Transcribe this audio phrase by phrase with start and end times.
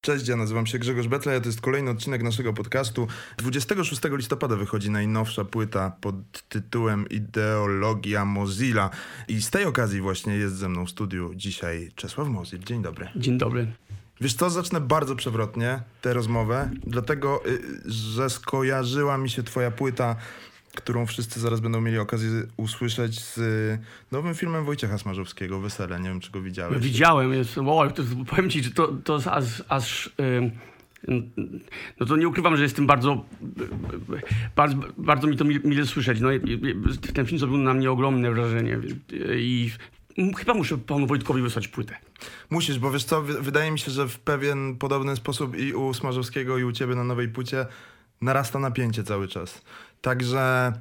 [0.00, 3.06] Cześć, ja nazywam się Grzegorz Betla, a to jest kolejny odcinek naszego podcastu.
[3.36, 6.14] 26 listopada wychodzi najnowsza płyta pod
[6.48, 8.90] tytułem Ideologia Mozilla
[9.28, 12.58] i z tej okazji właśnie jest ze mną w studiu dzisiaj Czesław Mozil.
[12.58, 13.08] Dzień dobry.
[13.16, 13.66] Dzień dobry.
[14.20, 20.16] Wiesz co, zacznę bardzo przewrotnie tę rozmowę, dlatego, y, że skojarzyła mi się twoja płyta
[20.74, 23.40] którą wszyscy zaraz będą mieli okazję usłyszeć z
[24.12, 26.00] nowym filmem Wojciecha Smarzowskiego, Wesele.
[26.00, 26.78] Nie wiem, czy go widziałeś.
[26.78, 27.32] Widziałem.
[27.32, 29.62] Jest, wow, to, powiem ci, że to, to aż...
[29.68, 30.10] aż
[32.00, 33.24] no to nie ukrywam, że jestem bardzo,
[34.56, 36.20] bardzo, bardzo mi to mile słyszeć.
[36.20, 36.28] No,
[37.14, 38.78] ten film zrobił na mnie ogromne wrażenie
[39.36, 39.70] i
[40.36, 41.96] chyba muszę panu Wojtkowi wysłać płytę.
[42.50, 46.58] Musisz, bo wiesz co, wydaje mi się, że w pewien podobny sposób i u Smarzowskiego
[46.58, 47.66] i u ciebie na nowej płycie
[48.20, 49.62] narasta napięcie cały czas.
[50.00, 50.72] Także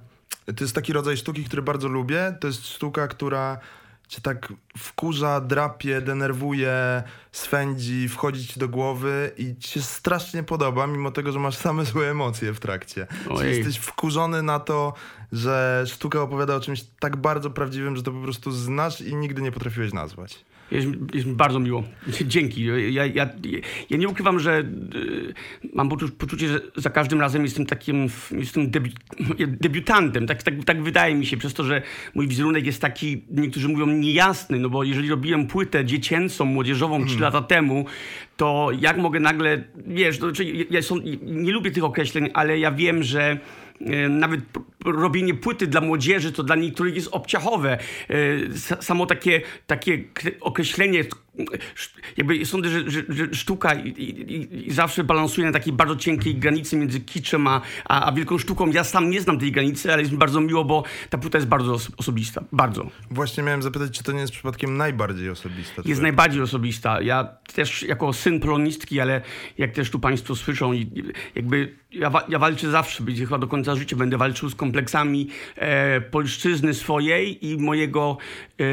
[0.46, 2.38] to jest taki rodzaj sztuki, który bardzo lubię.
[2.40, 3.60] To jest sztuka, która
[4.08, 10.88] cię tak wkurza, drapie, denerwuje, swędzi, wchodzi ci do głowy i ci się strasznie podoba,
[10.88, 13.08] mimo tego, że masz same złe emocje w trakcie.
[13.42, 14.94] Jesteś wkurzony na to,
[15.32, 19.42] że sztuka opowiada o czymś tak bardzo prawdziwym, że to po prostu znasz i nigdy
[19.42, 20.46] nie potrafiłeś nazwać.
[20.72, 21.84] Jest, jest mi bardzo miło.
[22.28, 22.66] Dzięki.
[22.94, 23.30] Ja, ja,
[23.90, 24.60] ja nie ukrywam, że
[24.96, 25.34] y,
[25.74, 28.92] mam poczucie, że za każdym razem jestem takim jestem debi
[29.62, 30.28] debiutantem.
[30.28, 31.82] Tak, tak, tak wydaje mi się, przez to, że
[32.16, 37.18] mój wizerunek jest taki, niektórzy mówią, niejasny, no bo jeżeli robiłem płytę dziecięcą, młodzieżową trzy
[37.18, 37.34] hmm.
[37.34, 37.86] lata temu,
[38.38, 42.72] to jak mogę nagle, wiesz, to, znaczy, ja są, nie lubię tych określeń, ale ja
[42.72, 43.40] wiem, że
[43.86, 44.40] E, nawet
[44.86, 47.78] robienie płyty dla młodzieży to dla niektórych jest obciachowe.
[48.10, 50.04] E, samo takie, takie
[50.42, 51.04] określenie
[52.18, 56.36] jakby sądzę, że, że, że sztuka i, i, i, zawsze balansuje na takiej bardzo cienkiej
[56.36, 58.72] granicy między kiczem a, a, a, wielką sztuką.
[58.72, 61.48] Ja sam nie znam tej granicy, ale jest mi bardzo miło, bo ta płyta jest
[61.48, 62.44] bardzo osobista.
[62.52, 62.90] Bardzo.
[63.12, 65.82] Właśnie miałem zapytać, czy to nie jest przypadkiem najbardziej osobista?
[65.86, 67.02] Jest najbardziej osobista.
[67.02, 67.24] Ja
[67.56, 69.22] też jako syn polonistki, ale
[69.58, 70.72] jak też tu państwo słyszą,
[71.36, 76.02] jakby ja, ja walczę zawsze, będzie chyba do końca życia, będę walczył z kompleksami e,
[76.02, 78.18] polszczyzny swojej i mojego
[78.60, 78.64] e,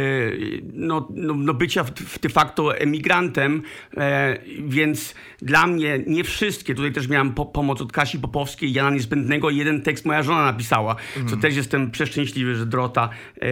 [0.72, 3.62] no, no, no bycia w, w de facto emigrantem,
[3.96, 8.90] e, więc dla mnie nie wszystkie, tutaj też miałem po, pomoc od Kasi Popowskiej, Jana
[8.90, 11.28] Niezbędnego jeden tekst moja żona napisała, mhm.
[11.28, 13.48] co też jestem przeszczęśliwy, że Drota e,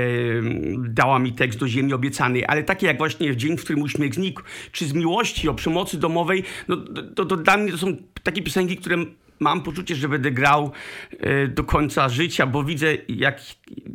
[0.78, 4.14] dała mi tekst do Ziemi Obiecanej, ale takie jak właśnie w dzień, w którym uśmiech
[4.14, 6.76] znikł, czy z miłości o przemocy domowej, no
[7.14, 8.96] to, to dla mnie to są takie piosenki, które
[9.44, 10.72] mam poczucie, że będę grał
[11.20, 13.40] e, do końca życia, bo widzę, jak,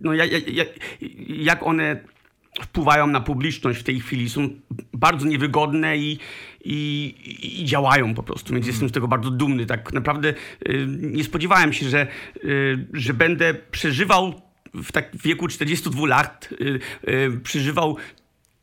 [0.04, 0.68] no, jak, jak,
[1.28, 2.00] jak one
[2.62, 4.30] wpływają na publiczność w tej chwili.
[4.30, 4.50] Są
[4.94, 6.20] bardzo niewygodne i,
[6.64, 8.74] i, i działają po prostu, więc mm.
[8.74, 9.66] jestem z tego bardzo dumny.
[9.66, 12.08] Tak naprawdę y, nie spodziewałem się, że,
[12.44, 14.42] y, że będę przeżywał
[14.74, 16.80] w tak wieku 42 lat, y,
[17.12, 17.98] y, przeżywał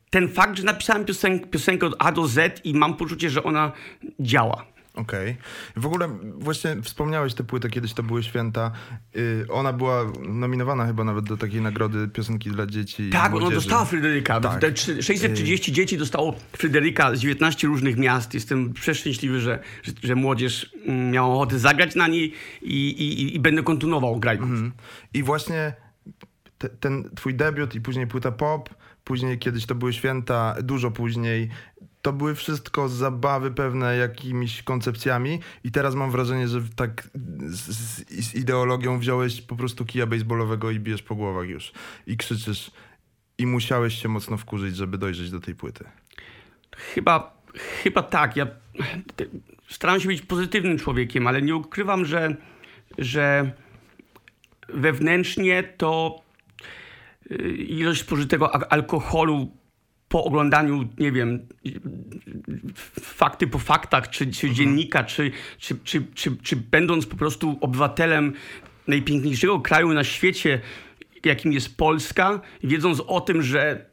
[0.09, 3.71] ten fakt, że napisałem piosenkę, piosenkę od A do Z i mam poczucie, że ona
[4.19, 4.76] działa.
[4.97, 5.31] Okej.
[5.31, 5.81] Okay.
[5.81, 8.71] W ogóle właśnie wspomniałeś tę płytę, kiedyś to były święta.
[9.15, 13.09] Yy, ona była nominowana chyba nawet do takiej nagrody piosenki dla dzieci.
[13.09, 14.41] Tak, ona dostała Fryderyka.
[14.41, 14.61] Tak.
[15.01, 15.75] 630 yy.
[15.75, 18.33] dzieci dostało Fryderyka z 19 różnych miast.
[18.33, 23.39] Jestem przeszczęśliwy, że, że, że młodzież mm, miała ochotę zagrać na niej i, i, i
[23.39, 24.39] będę kontynuował grać.
[24.39, 24.71] Mhm.
[25.13, 25.73] I właśnie
[26.57, 28.69] te, ten twój debiut i później płyta pop,
[29.03, 31.49] później kiedyś to były święta, dużo później
[32.07, 37.09] to były wszystko zabawy pewne jakimiś koncepcjami i teraz mam wrażenie, że tak
[37.47, 37.59] z,
[38.09, 41.71] z, ideologią wziąłeś po prostu kija baseballowego i bijesz po głowach już
[42.07, 42.71] i krzyczysz
[43.37, 45.85] i musiałeś się mocno wkurzyć, żeby dojrzeć do tej płyty.
[46.77, 47.41] Chyba,
[47.83, 48.35] chyba tak.
[48.35, 48.47] Ja
[49.69, 52.35] staram się być pozytywnym człowiekiem, ale nie ukrywam, że,
[52.97, 53.51] że
[54.69, 56.21] wewnętrznie to
[57.31, 59.51] y, ilość spożytego alkoholu
[60.09, 61.47] po oglądaniu, nie wiem,
[63.01, 64.53] fakty po faktach, czy, czy mhm.
[64.55, 68.33] dziennika, czy, czy, czy, czy, czy będąc po prostu obywatelem
[68.87, 70.61] najpiękniejszego kraju na świecie,
[71.25, 73.85] jakim jest Polska, wiedząc o tym, że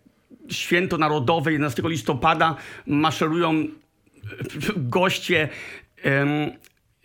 [0.50, 2.56] święto narodowe 11 listopada
[2.86, 3.66] maszerują
[4.76, 5.48] goście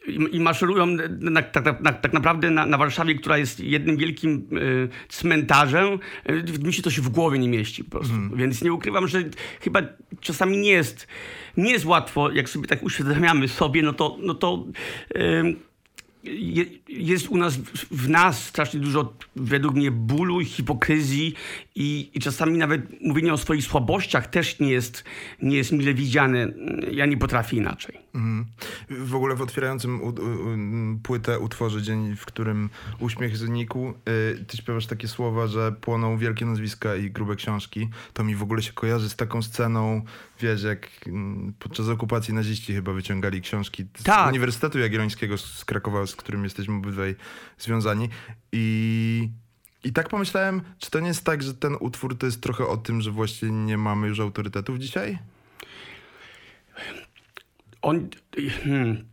[0.07, 0.85] i maszerują
[1.19, 5.99] na, tak, na, tak naprawdę na, na, Warszawie, która jest jednym wielkim y, cmentarzem,
[6.29, 8.13] y, mi się to się w głowie nie mieści po prostu.
[8.13, 8.37] Mm.
[8.37, 9.23] Więc nie ukrywam, że
[9.61, 9.81] chyba
[10.21, 11.07] czasami nie jest,
[11.57, 14.65] nie jest łatwo, jak sobie tak uświadamiamy sobie, no to, no to
[15.15, 15.55] y,
[16.87, 17.57] jest u nas,
[17.91, 21.33] w nas strasznie dużo według mnie bólu hipokryzji
[21.75, 25.03] i, i czasami nawet mówienie o swoich słabościach też nie jest,
[25.41, 26.47] nie jest mile widziane.
[26.91, 27.97] Ja nie potrafię inaczej.
[28.15, 28.45] Mhm.
[28.89, 30.13] W ogóle w otwierającym u, u,
[31.03, 32.69] płytę utworze Dzień, w którym
[32.99, 37.89] uśmiech znikł, y, ty śpiewasz takie słowa, że płoną wielkie nazwiska i grube książki.
[38.13, 40.01] To mi w ogóle się kojarzy z taką sceną,
[40.39, 44.29] wiesz, jak mm, podczas okupacji naziści chyba wyciągali książki z Tak.
[44.29, 47.15] Uniwersytetu Jagiellońskiego z Krakowa, z którym jesteśmy obydwaj
[47.57, 48.09] związani.
[48.51, 49.29] I,
[49.83, 52.77] I tak pomyślałem, czy to nie jest tak, że ten utwór to jest trochę o
[52.77, 55.19] tym, że właśnie nie mamy już autorytetów dzisiaj?
[57.81, 58.09] on,
[58.63, 59.05] hmm,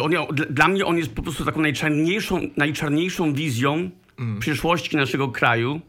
[0.00, 0.10] on,
[0.50, 3.90] dla- mnie on jest po prostu taką najczarniejszą, najczarniejszą wizją
[4.38, 5.80] przyszłości naszego kraju.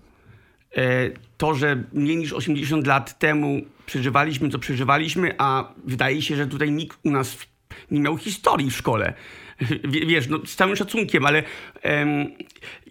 [0.77, 6.47] E, to, że mniej niż 80 lat temu przeżywaliśmy, co przeżywaliśmy, a wydaje się, że
[6.47, 7.37] tutaj nikt u nas
[7.91, 9.13] nie miał historii w szkole.
[9.91, 11.43] Wie- Wiesz, no, z całym szacunkiem, ale
[11.81, 12.31] em,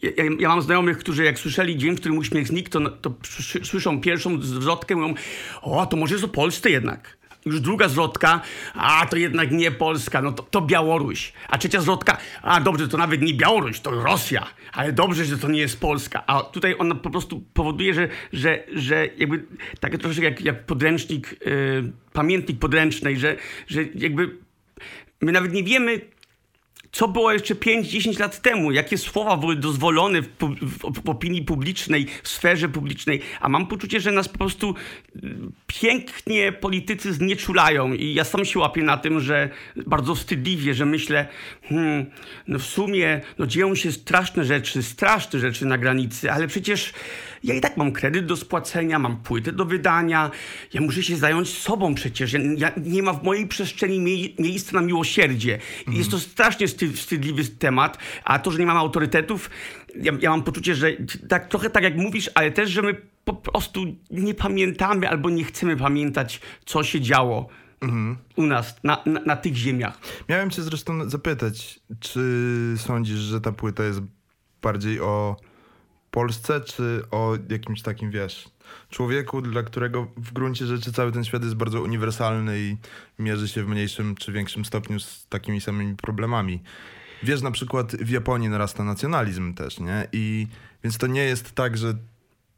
[0.02, 0.10] ja,
[0.40, 4.00] ja- mam znajomych, którzy jak słyszeli dzień, w którym uśmiech znikł, to, to przy- słyszą
[4.00, 5.14] pierwszą zwrotkę mówią,
[5.62, 7.15] o, to może jest o Polsce jednak.
[7.46, 8.40] Już druga zwrotka,
[8.74, 11.32] a to jednak nie Polska, no to, to Białoruś.
[11.48, 15.48] A trzecia zwrotka, a dobrze, to nawet nie Białoruś, to Rosja, ale dobrze, że to
[15.48, 16.26] nie jest Polska.
[16.26, 19.44] A tutaj ona po prostu powoduje, że, że, że jakby
[19.80, 24.36] tak troszkę jak, jak podręcznik, yy, pamiętnik podręcznej, że, że jakby
[25.20, 26.00] my nawet nie wiemy,
[26.96, 30.28] co było jeszcze 5-10 lat temu, jakie słowa były dozwolone w,
[30.62, 34.74] w, w opinii publicznej, w sferze publicznej, a mam poczucie, że nas po prostu
[35.22, 37.92] mm, pięknie politycy znieczulają.
[37.92, 39.48] I ja sam się łapię na tym, że
[39.86, 41.28] bardzo wstydliwie, że myślę,
[41.62, 42.06] hmm,
[42.48, 46.92] no w sumie no dzieją się straszne rzeczy, straszne rzeczy na granicy, ale przecież
[47.46, 50.30] ja i tak mam kredyt do spłacenia, mam płytę do wydania,
[50.72, 52.32] ja muszę się zająć sobą przecież.
[52.32, 55.58] Ja, ja, nie ma w mojej przestrzeni mie, miejsca na miłosierdzie.
[55.92, 59.50] I Jest to strasznie wstyd, wstydliwy temat, a to, że nie mamy autorytetów,
[60.02, 60.92] ja, ja mam poczucie, że
[61.28, 65.44] tak, trochę tak jak mówisz, ale też, że my po prostu nie pamiętamy albo nie
[65.44, 67.48] chcemy pamiętać, co się działo
[68.36, 69.98] u nas, na, na, na tych ziemiach.
[70.28, 72.20] Miałem cię zresztą zapytać, czy
[72.76, 74.00] sądzisz, że ta płyta jest
[74.62, 75.36] bardziej o
[76.16, 78.48] Polsce, czy o jakimś takim, wiesz,
[78.90, 82.76] człowieku, dla którego w gruncie rzeczy cały ten świat jest bardzo uniwersalny i
[83.18, 86.62] mierzy się w mniejszym czy większym stopniu z takimi samymi problemami.
[87.22, 90.08] Wiesz, na przykład w Japonii narasta nacjonalizm też, nie?
[90.12, 90.46] I
[90.84, 91.94] więc to nie jest tak, że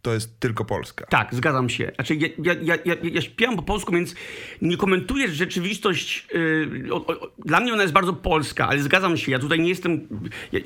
[0.02, 1.06] to jest tylko Polska.
[1.06, 1.93] Tak, zgadzam się.
[1.94, 4.14] Znaczy, ja, ja, ja, ja, ja śpiewam po polsku, więc
[4.62, 6.26] nie komentuję rzeczywistość.
[6.34, 9.32] Yy, o, o, dla mnie ona jest bardzo polska, ale zgadzam się.
[9.32, 10.08] Ja tutaj nie jestem.
[10.52, 10.61] Ja,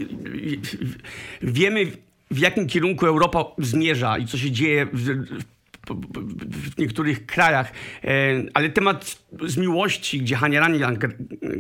[1.43, 1.87] wiemy,
[2.33, 5.01] w jakim kierunku Europa zmierza i co się dzieje w,
[6.75, 7.73] w, niektórych krajach,
[8.05, 10.81] E, ale temat z miłości, gdzie Haniarani,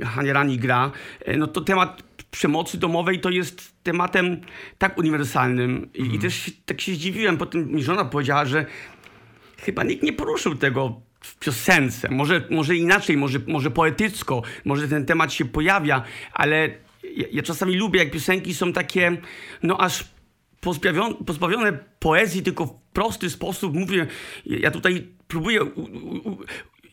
[0.04, 0.90] Haniarani gra,
[1.24, 4.40] e, no to temat przemocy domowej to jest tematem
[4.78, 8.66] tak uniwersalnym I, i też tak się zdziwiłem, potem mi żona powiedziała, że
[9.58, 12.10] chyba nikt nie poruszył tego w piosence.
[12.10, 16.02] Może, może inaczej, może, może poetycko, może ten temat się pojawia,
[16.32, 16.68] ale
[17.16, 19.16] ja, ja czasami lubię, jak piosenki są takie,
[19.62, 20.04] no aż
[20.62, 24.06] pozbawione, pozbawione poezji, tylko w prosty sposób mówię.
[24.46, 25.60] Ja tutaj próbuję,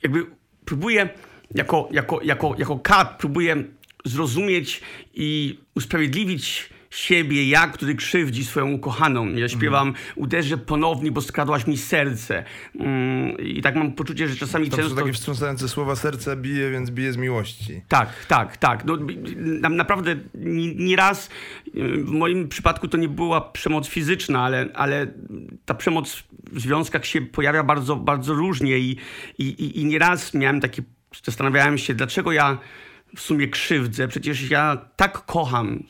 [0.04, 0.26] jakby
[0.66, 1.10] próbuję
[1.56, 3.64] jako, jako, jako, jako kat, próbuję
[4.06, 4.82] zrozumieć
[5.14, 9.34] i usprawiedliwić siebie, ja, który krzywdzi swoją ukochaną.
[9.34, 12.44] Ja śpiewam, uderzę ponownie, bo skradłaś mi serce.
[12.80, 14.96] Mm, I tak mam poczucie, że czasami To są często...
[14.96, 17.82] takie wstrząsające słowa serce bije, więc bije z miłości.
[17.88, 18.86] Tak, tak, tak.
[18.86, 18.98] No,
[19.36, 21.30] na, naprawdę ni- nieraz
[21.74, 25.08] w moim przypadku to nie była przemoc fizyczna, ale, ale
[25.66, 28.98] ta przemoc w związkach się pojawia bardzo, bardzo różnie i,
[29.38, 30.82] i, i, nieraz miałem takie,
[31.24, 32.58] zastanawiałem się, dlaczego ja
[33.16, 34.08] w sumie krzywdzę.
[34.08, 35.84] Przecież ja tak kocham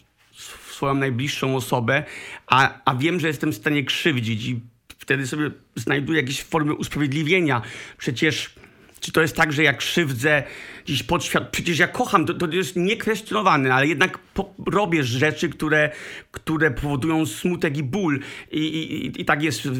[0.80, 2.04] swoją najbliższą osobę,
[2.48, 4.60] a, a wiem, że jestem w stanie krzywdzić i
[4.98, 7.62] wtedy sobie znajduję jakieś formy usprawiedliwienia.
[7.98, 8.54] Przecież
[9.00, 10.44] czy to jest tak, że jak krzywdzę
[10.86, 11.50] gdzieś podświat...
[11.50, 15.92] Przecież ja kocham, to, to jest niekwestionowane, ale jednak po, robię rzeczy, które,
[16.32, 18.20] które powodują smutek i ból.
[18.52, 19.74] I, i, i tak jest w,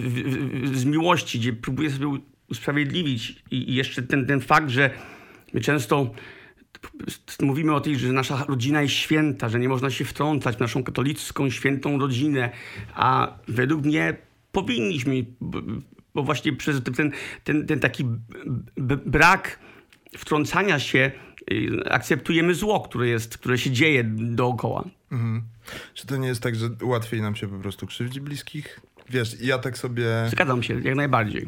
[0.72, 3.36] w, z miłości, gdzie próbuję sobie usprawiedliwić.
[3.52, 4.90] I, i jeszcze ten, ten fakt, że
[5.54, 6.14] my często
[7.42, 10.84] mówimy o tej, że nasza rodzina jest święta, że nie można się wtrącać w naszą
[10.84, 12.50] katolicką, świętą rodzinę,
[12.96, 14.18] a według mnie
[14.52, 15.26] powinniśmy,
[16.14, 17.12] bo właśnie przez ten,
[17.44, 18.06] ten, ten taki
[19.06, 19.60] brak
[20.18, 21.12] wtrącania się
[21.52, 24.84] y, akceptujemy zło, które, jest, które się dzieje dookoła.
[25.12, 25.44] Mhm.
[25.94, 28.80] Czy to nie jest tak, że łatwiej nam się po prostu krzywdzi bliskich?
[29.10, 31.48] Wiesz, ja tak sobie Zgadzam się, jak najbardziej.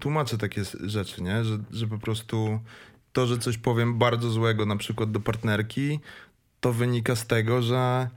[0.00, 1.44] tłumaczę takie rzeczy, nie?
[1.44, 2.60] Że, że po prostu
[3.12, 6.00] to, że coś powiem bardzo złego na przykład do partnerki,
[6.60, 8.08] to wynika z tego, że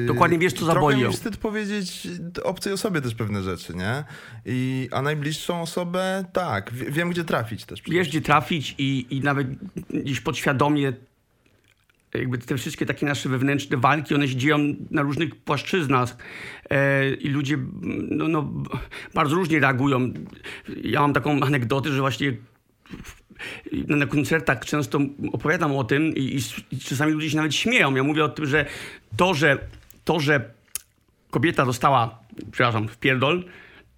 [0.00, 1.12] Yy, Dokładnie wiesz, co zaboli mi ją.
[1.12, 2.08] wstyd powiedzieć
[2.44, 4.04] obcej osobie też pewne rzeczy, nie?
[4.46, 7.82] I, a najbliższą osobę, tak, wie- wiem gdzie trafić też.
[7.88, 9.48] wiesz, gdzie trafić i, i nawet
[9.90, 10.92] gdzieś podświadomie
[12.14, 14.58] jakby te wszystkie takie nasze wewnętrzne walki, one się dzieją
[14.90, 16.16] na różnych płaszczyznach
[16.70, 17.58] e, i ludzie
[18.10, 18.52] no, no,
[19.14, 20.12] bardzo różnie reagują.
[20.82, 22.36] Ja mam taką anegdotę, że właśnie
[23.72, 24.98] na, koncertach często
[25.32, 26.40] opowiadam o tym i,
[26.72, 27.94] i, czasami ludzie się nawet śmieją.
[27.94, 28.66] Ja mówię o tym, że
[29.16, 29.58] to, że,
[30.04, 30.50] to, że
[31.30, 32.18] kobieta dostała,
[32.52, 33.44] przepraszam, w pierdol,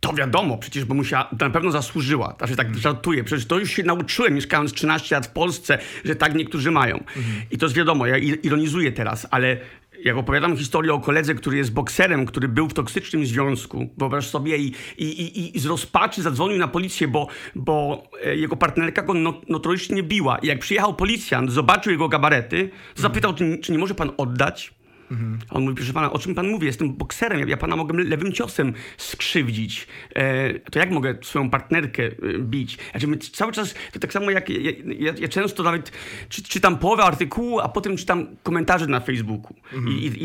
[0.00, 2.34] to wiadomo, przecież bo musiała, na pewno zasłużyła.
[2.38, 6.34] Znaczy tak żartuję, przecież to już się nauczyłem, mieszkając 13 lat w Polsce, że tak
[6.34, 7.04] niektórzy mają.
[7.50, 9.56] I to jest wiadomo, ja ironizuję teraz, ale
[10.04, 14.58] jak opowiadam historię o koledze, który jest bokserem, który był w toksycznym związku, wyobraź sobie,
[14.58, 19.14] i, i, i, i z rozpaczy zadzwonił na policję, bo, bo e, jego partnerka go
[19.14, 20.38] no, notorycznie biła.
[20.38, 24.77] I jak przyjechał policjant, zobaczył jego gabarety, zapytał, czy, czy nie może pan oddać?
[25.10, 25.38] Mhm.
[25.50, 26.66] On mówi, proszę pana, o czym pan mówi?
[26.66, 29.86] Jestem bokserem, ja, ja pana mogę lewym ciosem skrzywdzić.
[30.14, 32.78] E, to jak mogę swoją partnerkę e, bić?
[32.90, 35.92] Znaczy, my cały czas, to tak samo jak ja, ja, ja często nawet
[36.28, 39.56] czy, czytam połowę artykułu, a potem czytam komentarze na Facebooku.
[39.72, 39.98] Mhm.
[39.98, 40.24] I, i,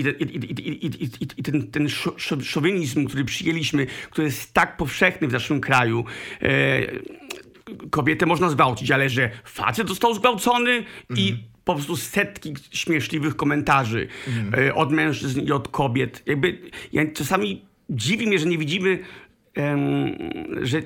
[0.85, 0.89] i,
[1.37, 1.87] I, ten, ten
[2.41, 6.05] szowinizm, który przyjęliśmy, który jest tak powszechny w naszym kraju,
[6.41, 6.81] e,
[7.89, 10.85] kobietę można zgwałcić, ale że facet został zgwałcony
[11.15, 14.07] i mhm po prostu setki śmieszliwych komentarzy
[14.57, 16.23] e, od mężczyzn i od kobiet.
[16.25, 16.57] Jakby
[16.93, 18.99] ja czasami dziwi mnie, że nie widzimy
[20.61, 20.81] że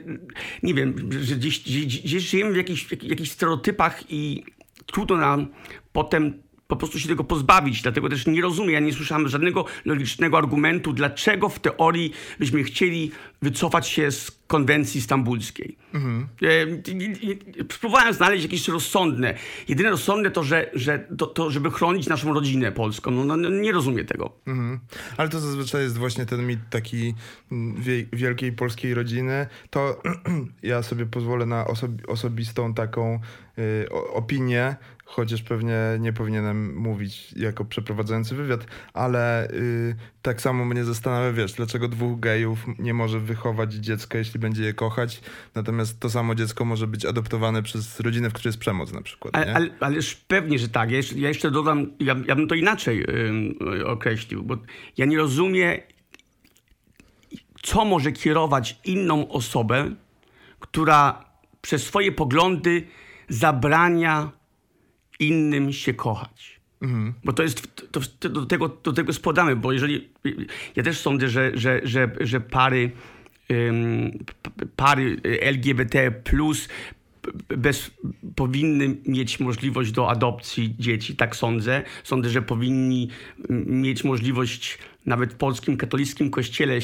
[0.64, 4.44] nie wiem, że gdzieś, gdzieś, gdzieś żyjemy w jakichś, w jakichś stereotypach i
[4.86, 5.48] trudno nam
[5.94, 7.82] potem po prostu się tego pozbawić.
[7.82, 13.12] Dlatego też nie rozumiem, ja nie słyszałem żadnego logicznego argumentu, dlaczego w teorii byśmy chcieli
[13.42, 15.78] wycofać się z konwencji stambulskiej.
[16.42, 17.40] E, i- i-
[17.74, 19.34] Spróbowałem znaleźć jakieś rozsądne.
[19.68, 23.12] Jedyne rozsądne to, że, że to, to żeby chronić naszą rodzinę polską.
[23.12, 24.32] No, no, no, nie rozumiem tego.
[24.48, 24.80] Mhm.
[25.18, 27.14] Ale to zazwyczaj jest właśnie ten mit taki
[27.78, 29.48] wie, wielkiej polskiej rodziny.
[29.70, 30.02] To
[30.64, 33.20] ja sobie pozwolę na osobi- osobistą taką
[33.60, 34.76] y, opinię,
[35.08, 41.54] chociaż pewnie nie powinienem mówić jako przeprowadzający wywiad, ale y, tak samo mnie zastanawia, wiesz,
[41.54, 45.22] dlaczego dwóch gejów nie może wychować dziecka, jeśli będzie je kochać,
[45.56, 49.36] natomiast to samo dziecko może być adoptowane przez rodzinę, w której jest przemoc na przykład.
[49.36, 50.92] Ale, ale, ależ pewnie, że tak.
[50.92, 54.58] Ja jeszcze, ja jeszcze dodam, ja, ja bym to inaczej ym, określił, bo
[54.98, 55.78] ja nie rozumiem,
[57.64, 59.92] co może kierować inną osobę,
[60.60, 61.26] która
[61.62, 62.88] przez swoje poglądy
[63.30, 64.32] zabrania
[65.20, 66.58] innym się kochać.
[67.24, 70.10] Bo to jest, to, to, do, tego, do tego spodamy, bo jeżeli,
[70.76, 72.92] ja też sądzę, że, że, że, że pary,
[74.76, 76.68] pary LGBT plus
[77.58, 77.92] bez,
[78.36, 81.84] powinny mieć możliwość do adopcji dzieci, tak sądzę.
[82.04, 83.10] Sądzę, że powinni
[83.66, 86.80] mieć możliwość nawet w polskim katolickim kościele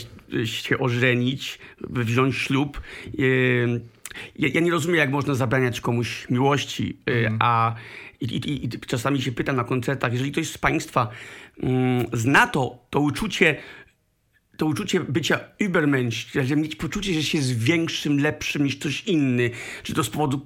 [0.45, 2.81] się ożenić, wziąć ślub.
[4.35, 7.75] Ja, ja nie rozumiem, jak można zabraniać komuś miłości, y, a
[8.23, 11.09] i, i, i czasami się pytam na koncertach, jeżeli ktoś z Państwa
[11.63, 13.55] mm, zna to, to uczucie,
[14.57, 19.49] to uczucie bycia übermensch, że mieć poczucie, że się jest większym, lepszym niż ktoś inny,
[19.83, 20.45] czy to z powodu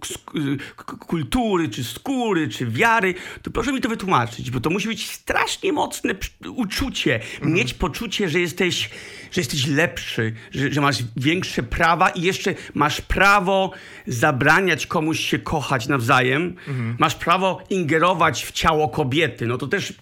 [1.00, 5.74] kultury, czy skóry, czy wiary, to proszę mi to wytłumaczyć, bo to musi być strasznie
[5.74, 6.16] mocne
[6.56, 7.20] uczucie.
[7.42, 8.90] Mieć poczucie, że jesteś,
[9.32, 13.72] że jesteś lepszy, że, że masz większe prawa i jeszcze masz prawo
[14.08, 16.56] zabraniać komuś się kochać nawzajem.
[17.00, 19.48] Masz prawo ingerować w ciało kobiety.
[19.48, 19.94] No to też,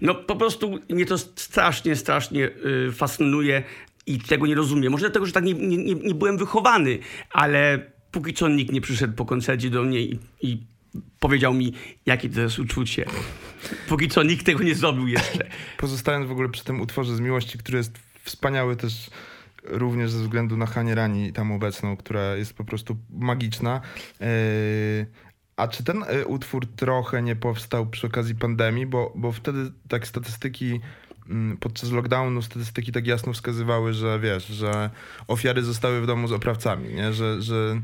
[0.00, 2.50] no po prostu mnie to strasznie, strasznie
[2.88, 3.33] y, fascynuje
[4.06, 4.92] i tego nie rozumiem.
[4.92, 6.98] Może dlatego, że tak nie, nie, nie, byłem wychowany,
[7.30, 10.66] ale póki co nikt nie przyszedł po koncercie do mnie i, i
[11.20, 11.72] powiedział mi,
[12.06, 13.04] jakie to jest uczucie.
[13.88, 15.46] Póki co nikt tego nie zrobił jeszcze.
[15.78, 19.10] Pozostając w ogóle przy tym utworze z miłości, który jest wspaniały też
[19.64, 23.80] również ze względu na Hanie Rani tam obecną, która jest po prostu magiczna.
[24.20, 24.26] Yy,
[25.56, 28.86] a czy ten y, utwór trochę nie powstał przy okazji pandemii?
[28.86, 30.80] Bo, bo wtedy tak statystyki
[31.60, 34.90] podczas lockdownu statystyki tak jasno wskazywały, że wiesz, że
[35.28, 37.12] ofiary zostały w domu z oprawcami, nie?
[37.12, 37.80] Że, że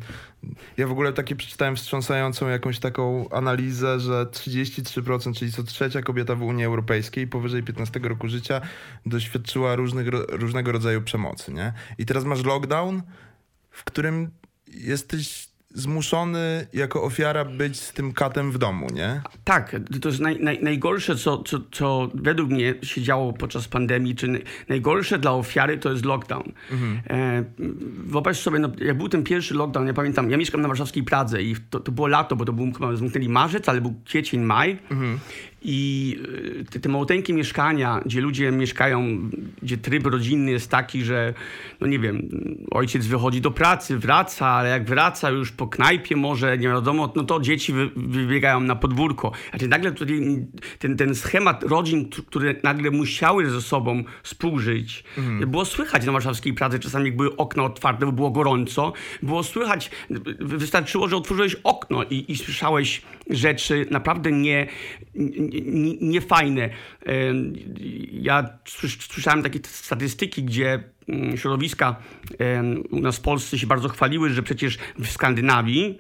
[0.77, 6.35] ja w ogóle takie przeczytałem wstrząsającą jakąś taką analizę, że 33%, czyli co trzecia kobieta
[6.35, 8.61] w Unii Europejskiej powyżej 15 roku życia
[9.07, 11.73] doświadczyła różnych, różnego rodzaju przemocy, nie?
[11.99, 13.03] I teraz masz lockdown,
[13.71, 14.31] w którym
[14.67, 19.21] jesteś zmuszony jako ofiara być z tym katem w domu, nie?
[19.45, 24.15] Tak, to jest naj, naj, najgorsze, co, co, co według mnie się działo podczas pandemii,
[24.15, 26.53] czy naj- najgorsze dla ofiary to jest lockdown.
[27.11, 27.45] E,
[28.07, 31.43] wyobraź sobie, no, jak był ten pierwszy lockdown, ja pamiętam, ja mieszkam na warszawskiej Pradze
[31.43, 34.79] i to, to było lato, bo to był chyba zamknęli marzec, ale był kwiecień, maj
[35.63, 36.17] I
[36.61, 39.31] y, te, te małoteńkie mieszkania, gdzie ludzie mieszkają,
[39.63, 41.35] gdzie tryb rodzinny jest taki, że
[41.81, 42.29] no nie wiem,
[42.71, 47.25] ojciec wychodzi do pracy, wraca, ale jak wraca już po knajpie może, nie wiadomo, no
[47.25, 49.33] to dzieci wy, wybiegają na podwórko.
[49.51, 50.47] Znaczy nagle tutaj
[50.79, 55.51] ten, ten schemat rodzin, które nagle musiały ze sobą współżyć, mhm.
[55.51, 59.91] było słychać na warszawskiej Pradze, czasami jak były okna otwarte, bo było gorąco, było słychać,
[60.41, 64.67] wystarczyło, że otworzyłeś okno i, i słyszałeś rzeczy naprawdę nie,
[65.15, 66.71] nie, niefajne.
[68.13, 68.59] Ja
[68.99, 71.97] słyszałem takie statystyki, gdzie mm, środowiska
[72.91, 75.99] u nas w Polsce się bardzo chwaliły, że przecież w Skandynawii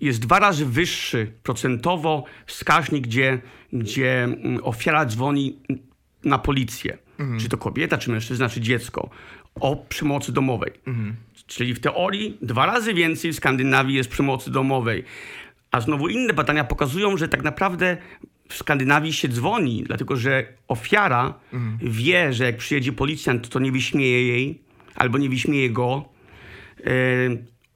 [0.00, 3.38] jest dwa razy wyższy procentowo wskaźnik, gdzie,
[3.72, 5.58] gdzie mm, ofiara dzwoni
[6.24, 6.98] na policję.
[7.18, 7.40] Mhm.
[7.40, 9.10] Czy to kobieta, czy mężczyzna, czy dziecko.
[9.54, 10.72] O przemocy domowej.
[10.86, 11.16] Mhm.
[11.54, 15.04] Czyli w teorii dwa razy więcej w Skandynawii jest przemocy domowej.
[15.70, 17.96] A znowu inne badania pokazują, że tak naprawdę
[18.48, 21.78] w Skandynawii się dzwoni, dlatego że ofiara mhm.
[21.92, 24.62] wie, że jak przyjedzie policjant, to nie wyśmieje jej
[24.94, 26.04] albo nie wyśmieje go.
[26.80, 26.90] E,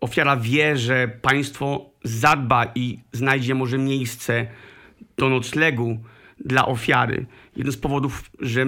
[0.00, 4.46] ofiara wie, że państwo zadba i znajdzie może miejsce
[5.16, 5.98] do noclegu
[6.40, 7.26] dla ofiary.
[7.56, 8.66] Jeden z powodów, że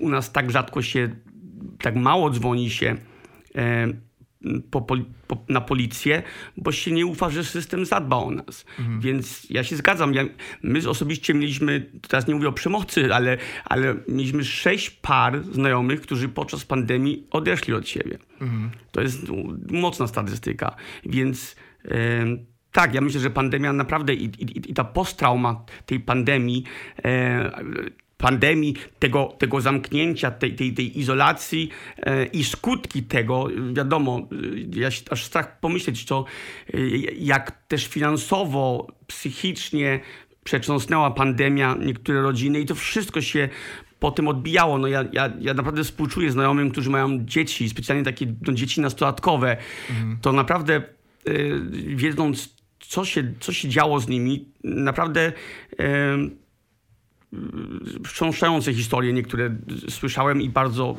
[0.00, 1.08] u nas tak rzadko się,
[1.78, 2.96] tak mało dzwoni się
[3.54, 3.88] e,
[4.70, 4.80] po,
[5.26, 6.22] po, na policję,
[6.56, 8.64] bo się nie ufa, że system zadba o nas.
[8.78, 9.00] Mhm.
[9.00, 10.14] Więc ja się zgadzam.
[10.14, 10.24] Ja,
[10.62, 16.28] my osobiście mieliśmy, teraz nie mówię o przemocy, ale, ale mieliśmy sześć par znajomych, którzy
[16.28, 18.18] podczas pandemii odeszli od siebie.
[18.40, 18.70] Mhm.
[18.92, 19.26] To jest
[19.70, 20.76] mocna statystyka.
[21.04, 21.56] Więc
[22.72, 26.64] tak, ja myślę, że pandemia naprawdę i, i, i ta posttrauma tej pandemii
[28.18, 34.90] pandemii, tego, tego zamknięcia, tej, tej, tej izolacji e, i skutki tego, wiadomo, e, ja
[34.90, 36.24] się, aż strach pomyśleć, to
[36.74, 36.78] e,
[37.18, 40.00] jak też finansowo, psychicznie
[40.44, 43.48] przetrząsnęła pandemia niektóre rodziny i to wszystko się
[44.00, 44.78] po tym odbijało.
[44.78, 49.56] No ja, ja, ja naprawdę współczuję znajomym, którzy mają dzieci, specjalnie takie no, dzieci nastolatkowe.
[49.90, 50.18] Mhm.
[50.22, 50.82] To naprawdę
[51.86, 55.32] wiedząc, co się, co się działo z nimi, naprawdę
[58.04, 59.56] wstrząsające historie niektóre
[59.88, 60.96] słyszałem i bardzo,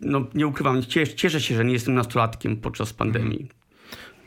[0.00, 3.48] no nie ukrywam, cieszę, cieszę się, że nie jestem nastolatkiem podczas pandemii.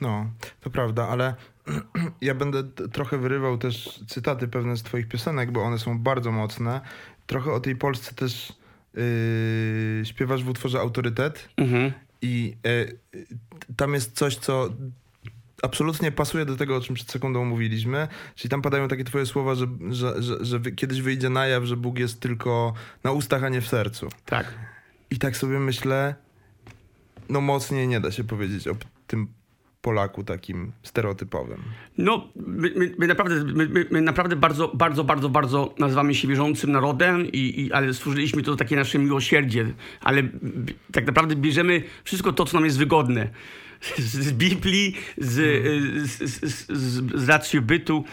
[0.01, 0.29] No,
[0.61, 1.35] to prawda, ale
[2.21, 6.81] ja będę trochę wyrywał też cytaty pewne z twoich piosenek, bo one są bardzo mocne.
[7.27, 8.53] Trochę o tej Polsce też
[8.93, 11.91] yy, śpiewasz w utworze Autorytet mhm.
[12.21, 12.55] i
[13.13, 13.23] yy,
[13.77, 14.69] tam jest coś, co
[15.63, 18.07] absolutnie pasuje do tego, o czym przed sekundą mówiliśmy.
[18.35, 21.77] Czyli tam padają takie twoje słowa, że, że, że, że kiedyś wyjdzie na jaw, że
[21.77, 24.09] Bóg jest tylko na ustach, a nie w sercu.
[24.25, 24.53] Tak.
[25.09, 26.15] I tak sobie myślę,
[27.29, 28.75] no mocniej nie da się powiedzieć o
[29.07, 29.27] tym
[29.81, 31.61] Polaku takim stereotypowym.
[31.97, 36.71] No, my, my, my naprawdę, my, my, naprawdę bardzo, bardzo, bardzo, bardzo nazywamy się wierzącym
[36.71, 40.23] narodem, i, i, ale stworzyliśmy to takie nasze miłosierdzie, ale
[40.91, 43.29] tak naprawdę bierzemy wszystko to, co nam jest wygodne
[43.97, 45.33] z Biblii, z,
[46.11, 46.67] z, z,
[47.15, 48.03] z racji bytu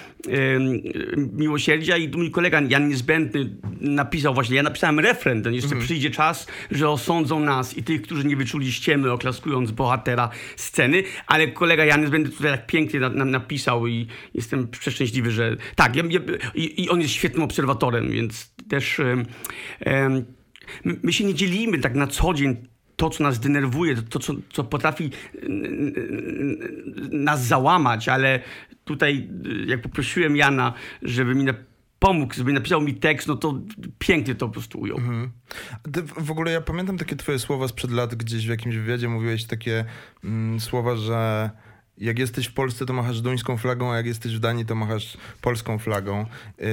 [1.33, 5.85] miłosierdzia i mój kolega Jan Niezbędny napisał właśnie, ja napisałem refren, ten jeszcze mm.
[5.85, 11.49] przyjdzie czas, że osądzą nas i tych, którzy nie wyczuli ściemy, oklaskując bohatera sceny, ale
[11.49, 16.03] kolega Jan Niezbędny tutaj tak pięknie na, na, napisał i jestem przeszczęśliwy, że tak, ja,
[16.11, 16.21] ja,
[16.55, 19.27] i, i, on jest świetnym obserwatorem, więc też um,
[19.87, 20.25] um,
[21.03, 22.72] my się nie dzielimy tak na co dzień
[23.03, 25.11] to, co nas denerwuje, to, co, co potrafi
[27.13, 28.41] nas załamać, ale
[28.85, 29.29] tutaj,
[29.67, 31.47] jak poprosiłem Jana, żeby mi
[31.99, 33.61] pomógł, żeby napisał mi tekst, no to
[33.99, 34.99] pięknie to po prostu ujął.
[34.99, 35.31] Mhm.
[36.17, 39.85] W ogóle ja pamiętam takie twoje słowa sprzed lat, gdzieś w jakimś wywiadzie mówiłeś takie
[40.25, 41.51] mm, słowa, że
[41.99, 45.17] jak jesteś w Polsce, to machasz duńską flagą, a jak jesteś w Danii, to machasz
[45.41, 46.27] polską flagą.
[46.59, 46.67] Yy,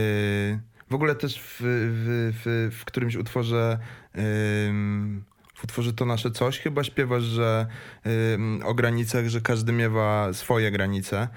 [0.89, 3.79] w ogóle też w, w, w, w którymś utworze
[4.15, 4.21] yy,
[5.59, 7.67] w utworze To Nasze Coś chyba śpiewasz, że
[8.05, 11.27] y, o granicach, że każdy miewa swoje granice.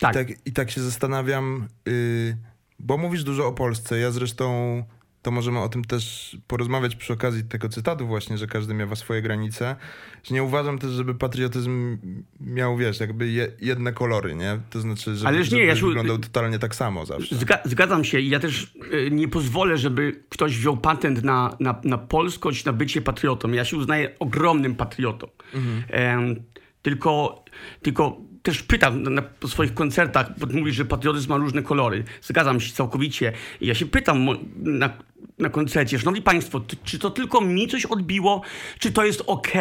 [0.00, 0.10] Tak.
[0.10, 2.36] I tak, i tak się zastanawiam, y,
[2.78, 3.98] bo mówisz dużo o Polsce.
[3.98, 4.82] Ja zresztą
[5.22, 9.22] to możemy o tym też porozmawiać przy okazji tego cytatu właśnie, że każdy miewa swoje
[9.22, 9.76] granice.
[10.22, 11.98] Że nie uważam też, żeby patriotyzm
[12.40, 14.58] miał, wiesz, jakby je, jedne kolory, nie?
[14.70, 15.86] To znaczy, żeby, Ależ nie, żeby ja się...
[15.86, 17.36] wyglądał totalnie tak samo zawsze.
[17.36, 21.80] Zga zgadzam się i ja też y, nie pozwolę, żeby ktoś wziął patent na, na,
[21.84, 23.52] na polskość, na bycie patriotą.
[23.52, 25.28] Ja się uznaję ogromnym patriotą.
[25.54, 26.44] Mhm.
[26.82, 27.44] tylko,
[27.82, 32.04] tylko też pytam na, na swoich koncertach, bo mówisz, że patriotyzm ma różne kolory.
[32.22, 33.32] Zgadzam się całkowicie.
[33.60, 34.26] Ja się pytam
[34.56, 34.90] na,
[35.38, 38.42] na koncercie, szanowni państwo, czy to tylko mi coś odbiło,
[38.78, 39.52] czy to jest ok?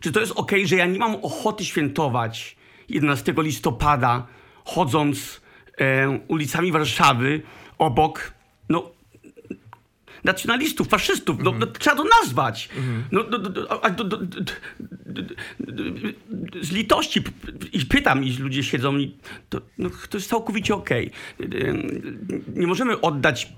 [0.00, 2.56] Czy to jest ok, że ja nie mam ochoty świętować
[2.88, 4.26] 11 listopada,
[4.64, 5.40] chodząc
[5.78, 7.42] e, ulicami Warszawy
[7.78, 8.34] obok,
[8.68, 8.90] no,
[10.24, 11.36] nacjonalistów, faszystów.
[11.42, 12.68] No, no, trzeba to nazwać.
[16.62, 17.22] Z litości
[17.72, 19.14] i pytam, i ludzie siedzą i
[19.48, 21.10] to, no, to jest całkowicie okej.
[22.54, 23.52] Nie możemy oddać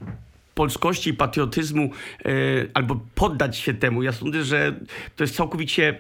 [0.55, 1.91] polskości i patriotyzmu
[2.25, 2.29] e,
[2.75, 4.03] albo poddać się temu.
[4.03, 4.75] Ja sądzę, że
[5.17, 5.99] to jest całkowicie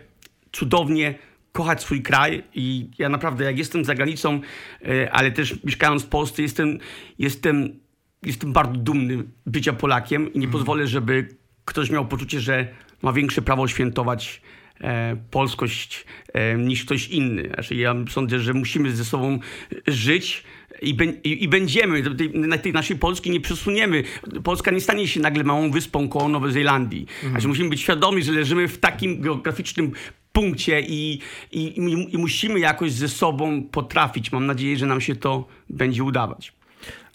[0.52, 1.14] cudownie
[1.52, 4.40] kochać swój kraj i ja naprawdę jak jestem za granicą,
[4.84, 6.78] e, ale też mieszkając w Polsce jestem,
[7.18, 7.80] jestem,
[8.26, 11.28] jestem bardzo dumny bycia Polakiem i nie pozwolę, żeby
[11.64, 12.68] ktoś miał poczucie, że
[13.02, 14.42] ma większe prawo świętować
[14.80, 17.48] e, polskość e, niż ktoś inny.
[17.54, 19.38] Znaczy, ja sądzę, że musimy ze sobą
[19.86, 20.44] żyć
[20.82, 22.16] i, bę- i, i będziemy.
[22.16, 24.02] Tej, na tej naszej Polski nie przesuniemy.
[24.44, 27.06] Polska nie stanie się nagle małą wyspą koło Nowej Zelandii.
[27.30, 29.92] Znaczy, musimy być świadomi, że leżymy w takim geograficznym
[30.32, 31.18] punkcie i,
[31.52, 31.74] i,
[32.10, 34.32] i musimy jakoś ze sobą potrafić.
[34.32, 36.52] Mam nadzieję, że nam się to będzie udawać.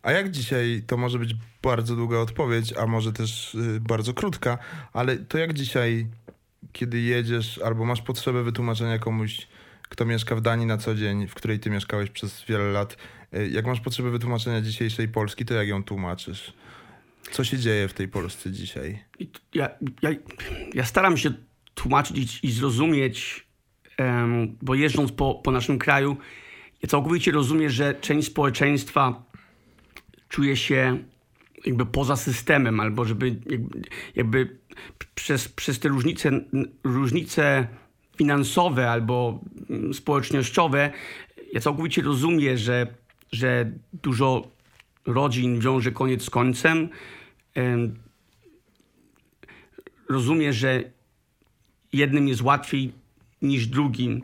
[0.03, 4.57] A jak dzisiaj, to może być bardzo długa odpowiedź, a może też y, bardzo krótka,
[4.93, 6.07] ale to jak dzisiaj,
[6.71, 9.47] kiedy jedziesz albo masz potrzebę wytłumaczenia komuś,
[9.89, 12.97] kto mieszka w Danii na co dzień, w której ty mieszkałeś przez wiele lat,
[13.33, 16.53] y, jak masz potrzebę wytłumaczenia dzisiejszej Polski, to jak ją tłumaczysz?
[17.31, 18.99] Co się dzieje w tej Polsce dzisiaj?
[19.53, 19.69] Ja,
[20.01, 20.09] ja,
[20.73, 21.33] ja staram się
[21.75, 23.47] tłumaczyć i, zrozumieć,
[24.61, 26.17] bo jeżdżąc po, po naszym kraju,
[26.83, 29.23] ja całkowicie rozumiem, że część społeczeństwa
[30.29, 30.97] czuje się
[31.65, 33.81] jakby poza systemem, albo żeby jakby,
[34.15, 34.57] jakby
[35.15, 36.31] przez, przez te różnice,
[36.83, 37.67] różnice
[38.17, 40.91] finansowe albo mm, społecznościowe,
[41.53, 42.87] ja całkowicie rozumiem, że,
[43.31, 44.51] że dużo
[45.05, 46.89] rodzin wiąże koniec z końcem.
[47.55, 47.95] Em,
[50.09, 50.83] rozumiem, że
[51.93, 52.93] jednym jest łatwiej
[53.41, 54.23] niż drugim.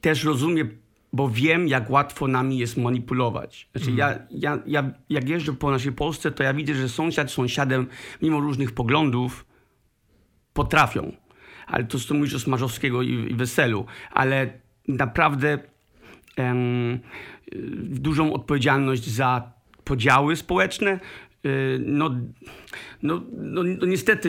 [0.00, 0.78] Też rozumiem,
[1.16, 3.68] bo wiem, jak łatwo nami jest manipulować.
[3.74, 7.86] Znaczy, ja, ja, ja, jak jeżdżę po naszej Polsce, to ja widzę, że sąsiad sąsiadem,
[8.22, 9.46] mimo różnych poglądów,
[10.52, 11.12] potrafią.
[11.66, 13.86] Ale to, co mówisz o Smarzowskiego i, i Weselu.
[14.10, 15.58] Ale naprawdę
[16.36, 16.98] em, y,
[17.82, 19.52] dużą odpowiedzialność za
[19.84, 21.00] podziały społeczne.
[21.46, 22.10] y, No,
[23.02, 24.28] no, no, no niestety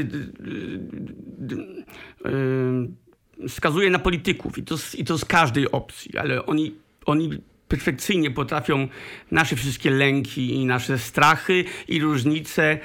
[2.26, 3.07] y,
[3.48, 8.32] skazuje na polityków i to, z, i to z każdej opcji, ale oni, oni perfekcyjnie
[8.32, 8.88] potrafią
[9.32, 12.80] nasze wszystkie lęki i nasze strachy i różnice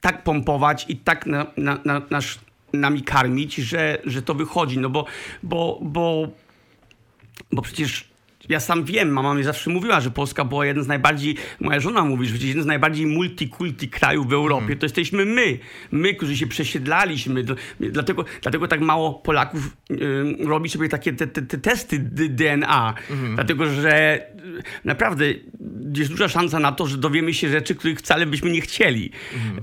[0.00, 2.20] tak pompować i tak na, na, na,
[2.72, 4.78] nami karmić, że, że to wychodzi.
[4.78, 5.06] No bo,
[5.42, 6.28] bo, bo
[7.52, 8.11] bo przecież
[8.48, 12.04] ja sam wiem, mama mi zawsze mówiła, że Polska była jeden z najbardziej, moja żona
[12.04, 15.58] mówi, że jeden z najbardziej multikulti krajów w Europie, to jesteśmy my.
[15.90, 17.44] My, którzy się przesiedlaliśmy.
[17.80, 22.94] Dlatego, dlatego tak mało Polaków y, robi sobie takie te, te, te testy DNA.
[23.34, 25.24] Dlatego, że y, naprawdę
[25.96, 29.10] jest duża szansa na to, że dowiemy się rzeczy, których wcale byśmy nie chcieli.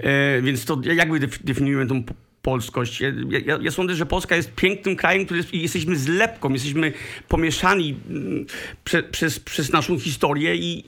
[0.04, 2.04] E, więc to jak wy def- definiujemy tą
[2.50, 3.02] polskość.
[3.02, 3.10] Ja,
[3.46, 6.94] ja, ja sądzę, że Polska jest pięknym krajem, który jest, jesteśmy zlepką, jesteśmy
[7.28, 8.46] pomieszani mm,
[8.84, 10.84] prze, przez, przez naszą historię i,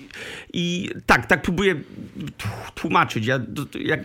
[0.53, 1.75] i tak, tak próbuję
[2.37, 3.25] tł- tłumaczyć.
[3.25, 3.39] Ja,
[3.79, 3.99] jak,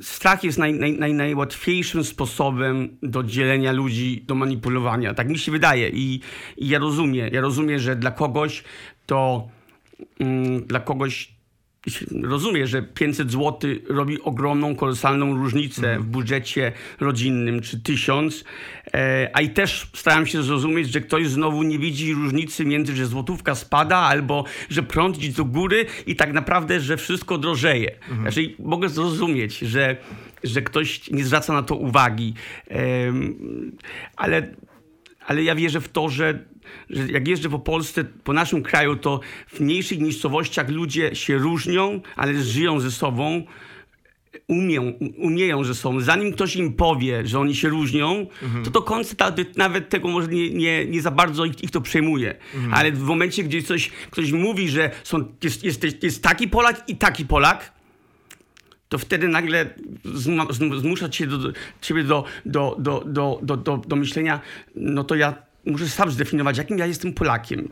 [0.00, 5.14] strach jest naj, naj, naj, najłatwiejszym sposobem do dzielenia ludzi, do manipulowania.
[5.14, 6.20] Tak mi się wydaje i,
[6.56, 7.28] i ja rozumiem.
[7.32, 8.64] Ja rozumiem, że dla kogoś
[9.06, 9.48] to
[10.20, 11.41] mm, dla kogoś
[12.22, 18.44] rozumie, że 500 zł robi ogromną, kolosalną różnicę w budżecie rodzinnym, czy 1000,
[18.94, 23.06] e, a i też staram się zrozumieć, że ktoś znowu nie widzi różnicy między, że
[23.06, 27.90] złotówka spada, albo że prąd idzie do góry i tak naprawdę, że wszystko drożeje.
[28.20, 29.96] Znaczy, mogę zrozumieć, że,
[30.44, 32.34] że ktoś nie zwraca na to uwagi,
[34.16, 34.54] ale
[35.26, 36.44] ale ja wierzę w to, że,
[36.90, 42.00] że jak jeżdżę po Polsce, po naszym kraju, to w mniejszych miejscowościach ludzie się różnią,
[42.16, 43.42] ale żyją ze sobą,
[44.48, 46.00] umią, umieją ze sobą.
[46.00, 48.26] Zanim ktoś im powie, że oni się różnią,
[48.64, 51.80] to do końca ta, nawet tego może nie, nie, nie za bardzo ich, ich to
[51.80, 52.34] przejmuje.
[52.72, 56.96] Ale w momencie, gdzie coś, ktoś mówi, że są, jest, jest, jest taki Polak i
[56.96, 57.72] taki Polak,
[58.88, 63.56] to wtedy nagle zma- zm- zmusza cię do, do, ciebie do, do, do, do, do,
[63.56, 64.40] do, do myślenia,
[64.74, 65.34] no to ja
[65.66, 67.68] muszę sam zdefiniować, jakim ja jestem Polakiem,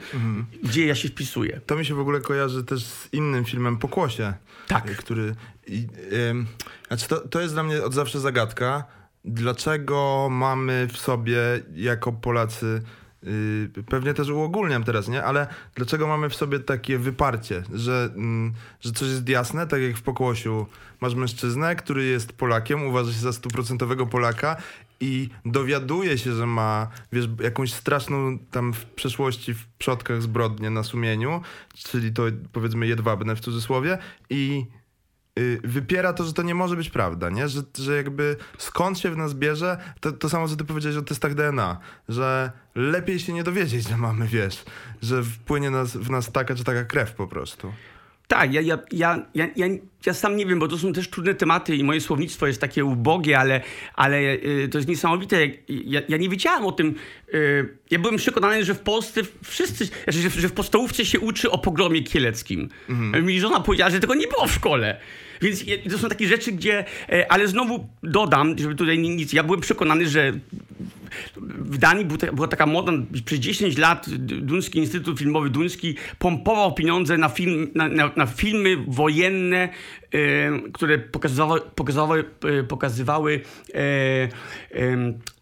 [0.62, 1.60] gdzie ja się wpisuję.
[1.66, 4.34] To mi się w ogóle kojarzy też z innym filmem Pokłosie.
[4.68, 4.90] Tak.
[4.90, 5.34] y, Który.
[5.66, 5.86] I,
[6.30, 6.46] ym,
[6.88, 8.84] znaczy to, to jest dla mnie od zawsze zagadka.
[9.24, 11.38] Dlaczego mamy w sobie
[11.74, 12.82] jako Polacy
[13.88, 15.24] pewnie też uogólniam teraz, nie?
[15.24, 19.96] Ale dlaczego mamy w sobie takie wyparcie, że, mm, że coś jest jasne, tak jak
[19.96, 20.66] w pokłosiu
[21.00, 24.56] masz mężczyznę, który jest Polakiem, uważa się za stuprocentowego Polaka
[25.00, 30.82] i dowiaduje się, że ma, wiesz, jakąś straszną tam w przeszłości, w przodkach zbrodnię na
[30.82, 31.40] sumieniu,
[31.74, 33.98] czyli to powiedzmy jedwabne w cudzysłowie
[34.30, 34.79] i y,
[35.64, 37.48] wypiera to, że to nie może być prawda, nie?
[37.48, 41.02] Że, że jakby skąd się w nas bierze, to, to samo co ty powiedziałeś o
[41.02, 44.64] testach DNA, że lepiej się nie dowiedzieć, że mamy, wiesz,
[45.02, 47.72] że wpłynie nas, w nas taka czy taka krew po prostu.
[48.28, 49.66] Tak, ja, ja, ja, ja, ja,
[50.06, 52.84] ja sam nie wiem, bo to są też trudne tematy i moje słownictwo jest takie
[52.84, 53.60] ubogie, ale,
[53.94, 55.46] ale y, to jest niesamowite.
[55.68, 56.94] Ja, ja nie wiedziałem o tym.
[57.34, 61.58] Y, ja byłem przekonany, że w Polsce wszyscy, że, że w podstawówce się uczy o
[61.58, 62.68] pogromie kieleckim.
[62.88, 63.26] Mhm.
[63.26, 65.00] Mi żona powiedziała, że tego nie było w szkole.
[65.42, 66.84] Więc to są takie rzeczy, gdzie.
[67.08, 69.32] E, ale znowu dodam, żeby tutaj nic.
[69.32, 70.32] Ja byłem przekonany, że
[71.36, 72.92] w Danii była taka moda,
[73.24, 78.76] przez 10 lat Duński Instytut Filmowy Duński pompował pieniądze na, film, na, na, na filmy
[78.86, 79.70] wojenne, e,
[80.72, 82.24] które pokazywały, pokazywały,
[82.68, 83.40] pokazywały
[83.74, 84.28] e,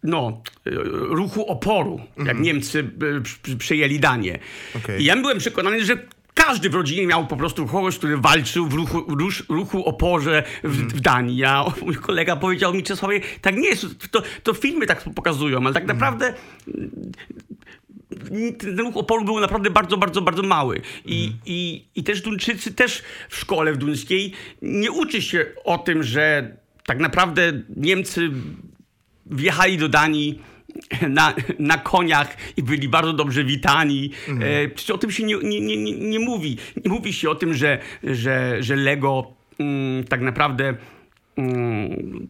[0.03, 0.43] no,
[1.09, 2.43] ruchu oporu, jak mhm.
[2.43, 2.91] Niemcy
[3.59, 4.39] przejęli Danię.
[4.77, 4.99] Okay.
[4.99, 5.97] I ja byłem przekonany, że
[6.35, 10.79] każdy w rodzinie miał po prostu kogoś, który walczył w ruchu, ruch, ruchu oporze w,
[10.79, 10.89] mm.
[10.89, 11.45] w Danii.
[11.45, 15.75] A mój kolega powiedział mi, Czesławie, tak nie jest, to, to filmy tak pokazują, ale
[15.75, 15.97] tak mm.
[15.97, 16.35] naprawdę
[18.59, 20.81] ten ruch oporu był naprawdę bardzo, bardzo, bardzo mały.
[21.05, 21.39] I, mm.
[21.47, 26.57] i, i też Duńczycy też w szkole w duńskiej nie uczy się o tym, że
[26.87, 28.31] tak naprawdę Niemcy
[29.27, 30.43] wjechali do Danii
[31.09, 34.11] na, na koniach i byli bardzo dobrze witani.
[34.29, 34.69] Mhm.
[34.89, 36.57] E, o tym się nie, nie, nie, nie mówi.
[36.85, 40.75] Nie mówi się o tym, że, że, że Lego mm, tak naprawdę
[41.37, 42.29] mm,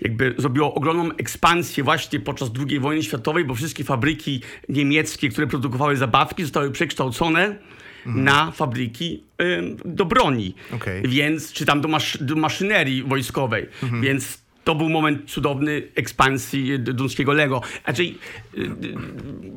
[0.00, 5.96] jakby zrobiło ogromną ekspansję właśnie podczas II wojny światowej, bo wszystkie fabryki niemieckie, które produkowały
[5.96, 7.56] zabawki, zostały przekształcone
[8.06, 8.24] mhm.
[8.24, 10.54] na fabryki y, do broni.
[10.74, 11.02] Okay.
[11.04, 13.66] Więc, czy tam do, masz, do maszynerii wojskowej.
[13.82, 14.02] Mhm.
[14.02, 17.62] Więc to był moment cudowny ekspansji duńskiego Lego.
[17.84, 18.04] Znaczy,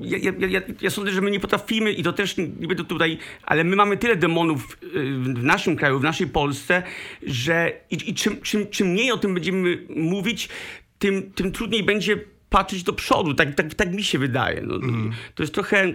[0.02, 3.18] ja, ja, ja, ja, sądzę, że my nie potrafimy i to też nie będę tutaj,
[3.44, 4.78] ale my mamy tyle demonów
[5.34, 6.84] w naszym kraju, w naszej Polsce,
[7.24, 10.50] że i, i czym, czym, czym mniej o tym będziemy mówić,
[11.00, 12.18] tym, tym trudniej będzie
[12.50, 13.34] patrzeć do przodu.
[13.34, 14.62] Tak, tak, tak mi się wydaje.
[14.62, 15.12] No, mm.
[15.36, 15.94] To jest trochę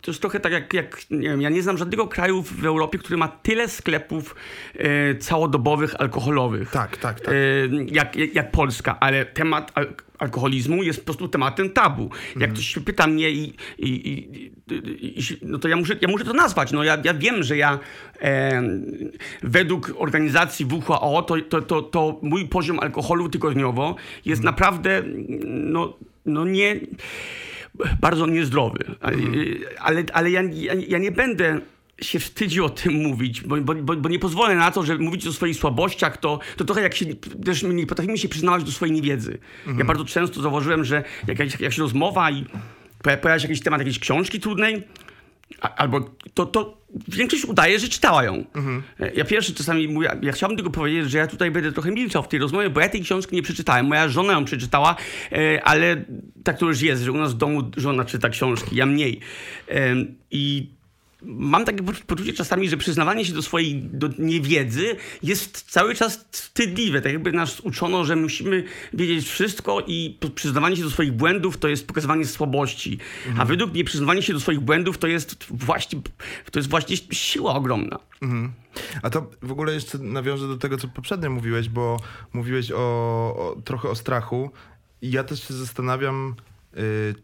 [0.00, 2.98] to jest trochę tak jak, jak nie wiem, ja nie znam żadnego kraju w Europie,
[2.98, 4.34] który ma tyle sklepów
[4.74, 6.70] e, całodobowych alkoholowych.
[6.70, 7.34] Tak, tak, tak.
[7.34, 7.38] E,
[7.86, 9.86] jak, jak, Polska, ale temat al
[10.18, 12.02] alkoholizmu jest po prostu tematem tabu.
[12.02, 12.40] Mhm.
[12.40, 16.24] Jak ktoś się pyta mnie i, i, i, i, no to ja muszę, ja muszę
[16.24, 16.72] to nazwać.
[16.72, 17.78] No ja, ja wiem, że ja
[18.20, 18.62] e,
[19.42, 24.54] według organizacji WHO to, to, to, to mój poziom alkoholu tygodniowo jest mhm.
[24.54, 25.02] naprawdę
[25.44, 26.80] no, no nie
[28.00, 28.84] bardzo niezdrowy.
[29.00, 29.34] Mhm.
[29.78, 31.60] Ale, ale ja, ja, ja nie będę
[32.00, 35.32] się wstydził o tym mówić, bo, bo, bo, nie pozwolę na to, że mówić o
[35.32, 37.06] swoich słabościach, to, to trochę jak się,
[37.44, 39.38] też nie potrafimy się przyznawać do swojej niewiedzy.
[39.58, 39.78] Mhm.
[39.78, 42.44] Ja bardzo często zauważyłem, że jak jakaś rozmowa i
[43.02, 44.82] pojawia się jakiś temat jakiejś książki trudnej,
[45.60, 46.00] albo
[46.34, 48.44] to, to większość udaje, że czytała ją.
[48.54, 48.82] Mhm.
[49.14, 52.28] Ja pierwszy czasami mówię, ja chciałbym tylko powiedzieć, że ja tutaj będę trochę milczał w
[52.28, 53.86] tej rozmowie, bo ja tej książki nie przeczytałem.
[53.86, 54.96] Moja żona ją przeczytała,
[55.32, 56.04] e, ale
[56.44, 59.20] tak to już jest, że u nas w domu żona czyta książki, ja mniej.
[60.30, 60.70] I
[61.22, 67.00] mam takie poczucie czasami, że przyznawanie się do swojej do niewiedzy jest cały czas wstydliwe.
[67.00, 71.68] Tak jakby nas uczono, że musimy wiedzieć wszystko i przyznawanie się do swoich błędów to
[71.68, 72.98] jest pokazywanie słabości.
[73.26, 73.40] Mhm.
[73.40, 76.00] A według mnie przyznawanie się do swoich błędów to jest właśnie,
[76.50, 77.98] to jest właśnie siła ogromna.
[78.22, 78.52] Mhm.
[79.02, 82.00] A to w ogóle jeszcze nawiążę do tego, co poprzednio mówiłeś, bo
[82.32, 84.50] mówiłeś o, o trochę o strachu.
[85.02, 86.34] I ja też się zastanawiam,
[86.74, 86.82] yy,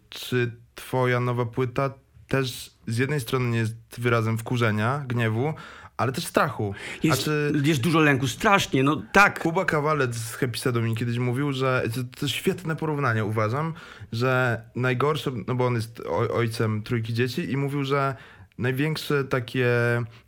[0.08, 1.94] czy twoja nowa płyta
[2.28, 5.54] też z jednej strony nie jest wyrazem wkurzenia, gniewu,
[5.96, 6.74] ale też strachu.
[7.02, 7.52] Jest, czy...
[7.64, 9.40] jest dużo lęku, strasznie, no tak.
[9.40, 13.74] Kuba Kawalec z Happy mi kiedyś mówił, że to, to świetne porównanie uważam,
[14.12, 18.16] że najgorsze, no bo on jest ojcem trójki dzieci i mówił, że
[18.58, 19.68] największe takie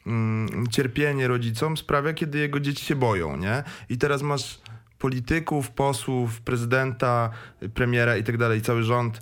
[0.07, 3.63] mm, cierpienie rodzicom sprawia, kiedy jego dzieci się boją, nie?
[3.89, 4.61] I teraz masz
[4.99, 7.31] polityków, posłów, prezydenta,
[7.75, 9.21] premiera i tak dalej, cały rząd,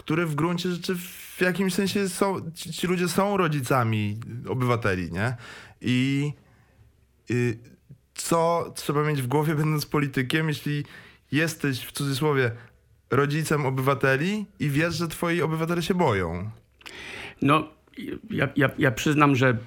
[0.00, 0.96] który w gruncie rzeczy
[1.36, 4.16] w jakimś sensie są, ci, ci ludzie są rodzicami
[4.48, 5.36] obywateli, nie?
[5.80, 6.32] I
[7.30, 7.58] y,
[8.14, 10.84] co trzeba mieć w głowie, będąc politykiem, jeśli
[11.32, 12.50] jesteś w cudzysłowie
[13.10, 16.50] rodzicem obywateli i wiesz, że twoi obywatele się boją?
[17.42, 17.68] No,
[18.30, 19.58] ja, ja, ja przyznam, że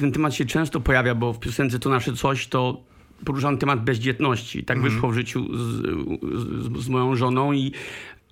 [0.00, 2.84] ten temat się często pojawia, bo w piosence To Nasze Coś to
[3.24, 4.64] poruszam temat bezdzietności.
[4.64, 4.90] Tak mm.
[4.90, 5.82] wyszło w życiu z,
[6.40, 7.72] z, z moją żoną i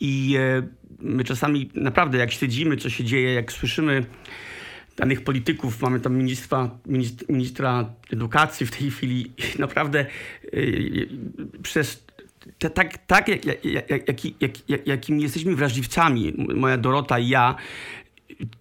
[0.01, 0.63] I e,
[0.99, 4.05] my czasami naprawdę, jak śledzimy, co się dzieje, jak słyszymy
[4.97, 6.71] danych polityków, mamy tam ministra,
[7.29, 10.07] ministra edukacji w tej chwili, naprawdę
[10.55, 11.09] y,
[11.63, 12.09] przez
[12.59, 13.65] te, tak, tak jak, jak,
[14.09, 17.55] jak, jak, jakimi jesteśmy wrażliwcami, moja Dorota i ja,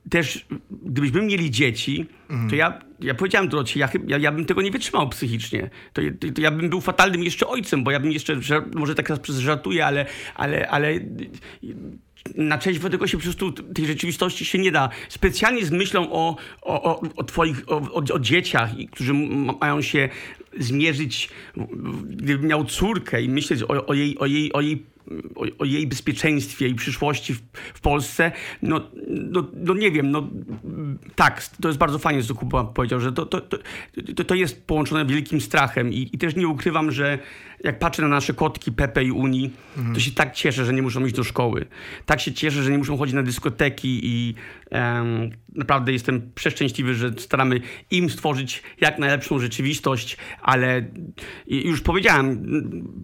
[0.09, 2.05] też gdybyśmy mieli dzieci,
[2.49, 5.69] to ja, ja powiedziałem Dorocie, ja, ja, ja bym tego nie wytrzymał psychicznie.
[5.93, 8.39] To, to, to, ja bym był fatalnym jeszcze ojcem, bo ja bym jeszcze,
[8.75, 10.99] może tak teraz żartuję, ale, ale, ale
[12.35, 14.89] na część tego się po prostu tej rzeczywistości się nie da.
[15.09, 19.13] Specjalnie z myślą o, o, o, twoich, o, o, o dzieciach, którzy
[19.61, 20.09] mają się
[20.59, 21.29] zmierzyć,
[22.03, 24.83] gdybym miał córkę i myśleć o, o, jej, o, jej, o jej
[25.35, 27.41] o, o, jej bezpieczeństwie i przyszłości w,
[27.73, 30.29] w Polsce, no, no, no, nie wiem, no
[31.15, 35.05] tak, to jest bardzo fajnie, co Kuba powiedział, że to, to, to, to jest połączone
[35.05, 37.19] wielkim strachem i, i też nie ukrywam, że
[37.63, 39.95] jak patrzę na nasze kotki Pepe i Uni, mhm.
[39.95, 41.65] to się tak cieszę, że nie muszą iść do szkoły.
[42.05, 44.35] Tak się cieszę, że nie muszą chodzić na dyskoteki i
[45.55, 50.85] naprawdę jestem przeszczęśliwy, że staramy im stworzyć jak najlepszą rzeczywistość, ale
[51.47, 52.45] już powiedziałem,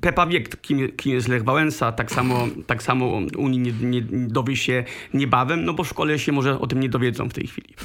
[0.01, 4.55] Pepa wie, kim, kim jest Lech Wałęsa, tak samo, tak samo Unii nie, nie dowie
[4.55, 7.75] się niebawem, no bo w szkole się może o tym nie dowiedzą w tej chwili.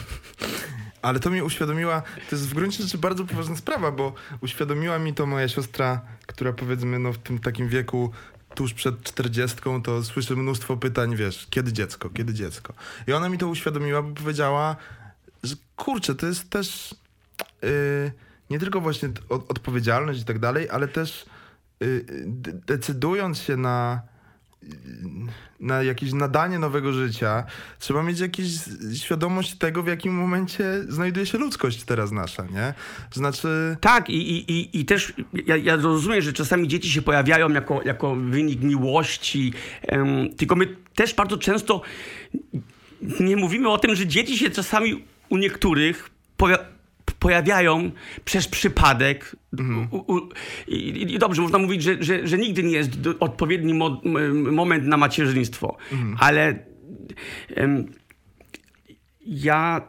[1.02, 5.14] Ale to mi uświadomiła, to jest w gruncie rzeczy bardzo poważna sprawa, bo uświadomiła mi
[5.14, 8.12] to moja siostra, która powiedzmy no, w tym takim wieku
[8.54, 12.74] tuż przed czterdziestką, to słyszę mnóstwo pytań, wiesz, kiedy dziecko, kiedy dziecko.
[13.06, 14.76] I ona mi to uświadomiła, bo powiedziała,
[15.42, 16.94] że kurczę, to jest też
[17.62, 18.12] yy,
[18.50, 21.26] nie tylko właśnie od, odpowiedzialność i tak dalej, ale też
[21.80, 22.04] yy,
[22.66, 24.02] decydując się na
[25.60, 27.44] na jakieś nadanie nowego życia,
[27.78, 28.46] trzeba mieć jakąś
[28.94, 32.74] świadomość tego, w jakim momencie znajduje się ludzkość teraz nasza, nie?
[33.12, 33.76] Znaczy...
[33.80, 35.12] Tak i, i, i też
[35.46, 39.52] ja, ja rozumiem, że czasami dzieci się pojawiają jako, jako wynik miłości,
[39.88, 41.82] um, tylko my też bardzo często
[43.20, 46.10] nie mówimy o tym, że dzieci się czasami u niektórych
[47.18, 47.90] pojawiają
[48.24, 49.36] przez przypadek.
[49.58, 49.88] Mhm.
[49.90, 50.28] U, u,
[50.68, 54.02] i, i, dobrze, można mówić, że, że, że nigdy nie jest odpowiedni mo,
[54.52, 56.16] moment na macierzyństwo, mhm.
[56.20, 56.58] ale
[59.26, 59.82] ja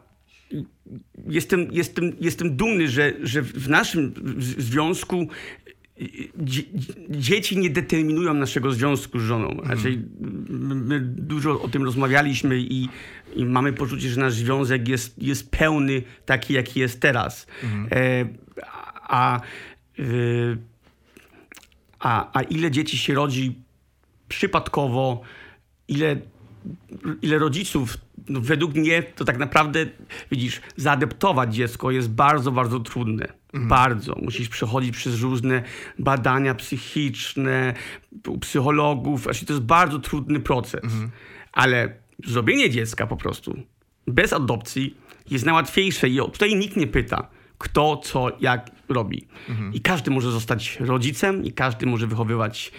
[1.28, 4.14] jestem, jestem, jestem dumny, że, że w naszym
[4.58, 5.28] związku
[7.10, 9.50] dzieci nie determinują naszego związku z żoną.
[9.50, 9.66] Mhm.
[9.66, 10.02] Znaczy,
[10.60, 12.90] my dużo o tym rozmawialiśmy i,
[13.36, 17.48] i, mamy poczucie, że nasz związek jest, jest pełny taki, jaki jest teraz.
[17.64, 17.88] Mhm.
[17.92, 18.26] E,
[19.02, 19.42] a,
[20.00, 20.04] e,
[22.00, 23.56] a, a ile dzieci się rodzi
[24.30, 25.22] przypadkowo,
[25.88, 26.16] ile,
[27.22, 27.98] ile rodziców
[28.30, 29.86] no według mnie to tak naprawdę,
[30.32, 33.28] widzisz, zaadaptować dziecko jest bardzo, bardzo trudne.
[33.54, 33.68] Mhm.
[33.68, 34.16] Bardzo.
[34.22, 35.64] Musisz przechodzić przez różne
[36.00, 37.74] badania psychiczne,
[38.28, 39.24] u psychologów.
[39.24, 40.84] Znaczy, to jest bardzo trudny proces.
[40.84, 41.10] Mhm.
[41.52, 41.94] Ale
[42.26, 43.64] zrobienie dziecka po prostu
[44.08, 44.98] bez adopcji
[45.30, 47.28] jest najłatwiejsze i tutaj nikt nie pyta,
[47.58, 49.28] kto, co, jak robi.
[49.50, 49.74] Mhm.
[49.74, 52.72] I każdy może zostać rodzicem i każdy może wychowywać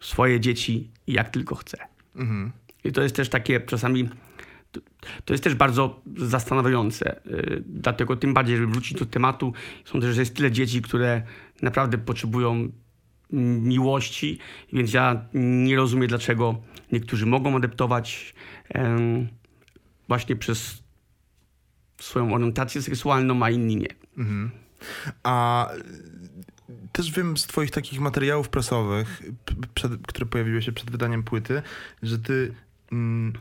[0.00, 1.78] swoje dzieci jak tylko chce.
[2.16, 2.52] Mhm.
[2.84, 4.08] I to jest też takie czasami
[5.24, 7.26] to jest też bardzo zastanawiające.
[7.26, 9.52] Y, dlatego tym bardziej, żeby wrócić do tematu,
[9.84, 11.22] sądzę, że jest tyle dzieci, które
[11.62, 12.68] naprawdę potrzebują
[13.62, 14.38] miłości,
[14.72, 18.34] więc ja nie rozumiem, dlaczego niektórzy mogą adaptować
[20.08, 20.82] właśnie przez
[21.98, 23.94] swoją orientację seksualną, a inni nie.
[24.18, 24.50] Mhm.
[25.22, 25.68] A
[26.92, 29.22] też wiem z twoich takich materiałów prasowych,
[29.74, 31.62] przed, które pojawiły się przed wydaniem płyty,
[32.02, 32.54] że ty...
[32.92, 33.32] Mm,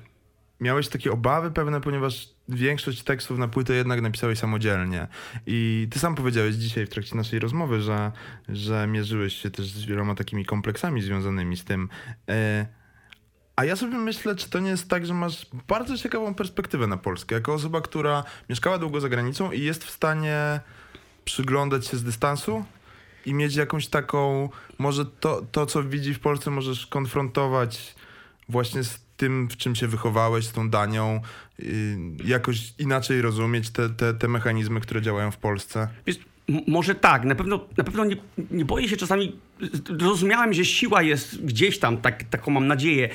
[0.62, 5.08] miałeś takie obawy pewne, ponieważ większość tekstów na płytę jednak napisałeś samodzielnie.
[5.46, 8.12] I ty sam powiedziałeś dzisiaj w trakcie naszej rozmowy, że,
[8.50, 11.90] że mierzyłeś się też z wieloma takimi kompleksami związanymi z tym.
[12.30, 12.81] E,
[13.56, 16.98] a ja sobie myślę, czy to nie jest tak, że masz bardzo ciekawą perspektywę na
[16.98, 20.60] Polskę, jako osoba, która mieszkała długo za granicą i jest w stanie
[21.26, 22.66] przyglądać się z dystansu
[23.26, 27.96] i mieć jakąś taką, może to, to co widzi w Polsce możesz konfrontować
[28.50, 31.22] właśnie z tym, w czym się wychowałeś, z tą danią,
[31.60, 35.88] y, jakoś inaczej rozumieć te, te, te mechanizmy, które działają w Polsce?
[36.06, 36.20] Wiesz,
[36.68, 38.16] może tak, na pewno, na pewno nie,
[38.52, 39.40] nie boję się czasami.
[40.00, 43.10] Zrozumiałem, że siła jest gdzieś tam, tak, taką mam nadzieję.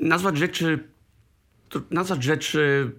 [0.00, 0.78] Nazwać rzeczy,
[1.90, 2.90] nazwać rzeczy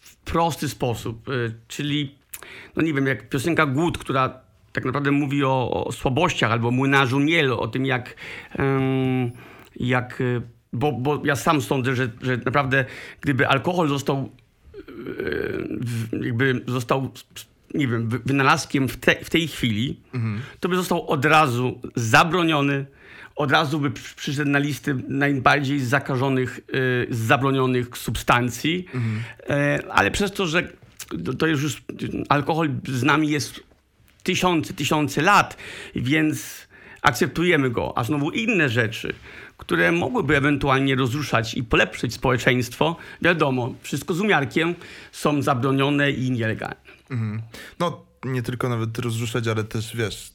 [0.00, 2.14] w prosty sposób, y, czyli,
[2.76, 4.40] no nie wiem, jak piosenka Głód, która
[4.72, 8.14] tak naprawdę mówi o, o słabościach, albo Młynarzu Miel, o tym jak,
[9.76, 12.84] jak y, bo, bo ja sam sądzę, że, że naprawdę
[13.20, 14.30] gdyby alkohol został
[16.12, 17.10] e, jakby został
[17.74, 20.40] nie wiem, wynalazkiem w, te, w tej chwili, mhm.
[20.60, 22.86] to by został od razu zabroniony,
[23.36, 28.86] od razu by przy- przyszedł na listy najbardziej zakażonych, y, zabronionych substancji.
[29.48, 30.68] E, ale przez to, że
[31.24, 31.82] to- to już, już
[32.28, 33.60] alkohol z nami jest
[34.22, 35.56] tysiące, tysiące lat,
[35.94, 36.68] więc
[37.02, 37.98] akceptujemy go.
[37.98, 39.14] A znowu inne rzeczy,
[39.56, 44.74] które mogłyby ewentualnie rozruszać i polepszyć społeczeństwo, wiadomo, wszystko z umiarkiem,
[45.12, 46.89] są zabronione i nielegalne.
[47.78, 50.32] No, nie tylko nawet rozruszać, ale też, wiesz,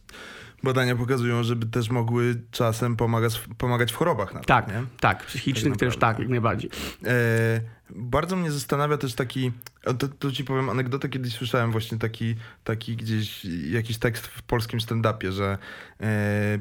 [0.64, 4.84] badania pokazują, żeby też mogły czasem pomagać, pomagać w chorobach nawet, Tak, nie?
[5.00, 6.70] tak, psychicznych Tak też tak, jak najbardziej.
[7.06, 9.52] E, bardzo mnie zastanawia też taki,
[9.98, 14.80] to, to ci powiem anegdotę, kiedyś słyszałem właśnie taki, taki gdzieś jakiś tekst w polskim
[14.80, 15.58] stand-upie, że
[16.02, 16.60] e,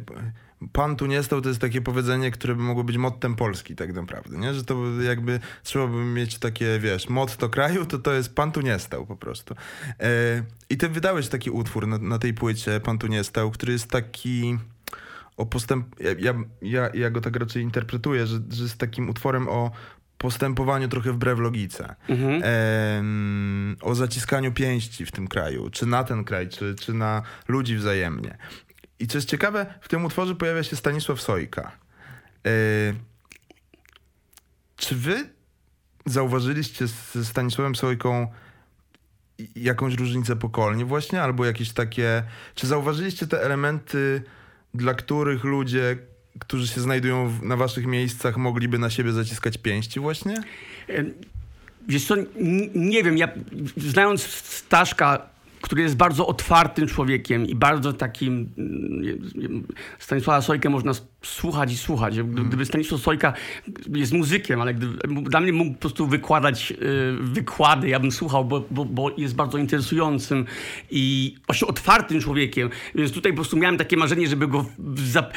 [0.73, 3.95] pan tu nie stał, to jest takie powiedzenie, które by mogło być mottem Polski tak
[3.95, 4.55] naprawdę, nie?
[4.55, 8.61] Że to jakby trzeba by mieć takie, wiesz, motto kraju, to to jest pan tu
[8.61, 9.55] nie stał po prostu.
[10.01, 13.73] E, I ty wydałeś taki utwór na, na tej płycie, pan tu nie stał, który
[13.73, 14.59] jest taki
[15.37, 15.87] o postęp...
[16.01, 19.71] Ja, ja, ja, ja go tak raczej interpretuję, że, że jest takim utworem o
[20.19, 21.95] postępowaniu trochę wbrew logice.
[22.09, 23.77] Mhm.
[23.81, 28.39] O zaciskaniu pięści w tym kraju, czy na ten kraj, czy, czy na ludzi wzajemnie.
[28.99, 31.73] I co jest ciekawe, w tym utworze pojawia się Stanisław Sojka.
[32.47, 32.51] E,
[34.77, 35.29] czy wy
[36.07, 38.27] zauważyliście ze Stanisławem Sojką
[39.57, 42.23] jakąś różnicę pokoleń właśnie, albo jakieś takie...
[42.55, 44.23] Czy zauważyliście te elementy,
[44.75, 45.97] dla których ludzie,
[46.39, 50.43] którzy się znajdują na waszych miejscach, mogliby na siebie zaciskać pięści właśnie?
[50.89, 51.05] E,
[51.89, 52.15] Wiesz co,
[52.75, 53.29] nie wiem, ja
[53.77, 55.27] znając Staszka,
[55.65, 58.53] który jest bardzo otwartym człowiekiem i bardzo takim...
[58.59, 59.67] mm,
[59.99, 60.93] Stanisława Sojkę można
[61.25, 62.21] słuchać i słuchać.
[62.21, 63.33] Gdy- Gdyby Stanisław Sojka
[63.95, 66.77] jest muzykiem, ale gdyby, dla mnie mógł po prostu wykładać y,
[67.21, 70.47] wykłady, ja bym słuchał, bo, bo, bo jest bardzo interesującym
[70.91, 72.71] i właśnie otwartym człowiekiem.
[72.95, 74.67] Więc tutaj po prostu miałem takie marzenie, żeby go
[75.13, 75.31] za,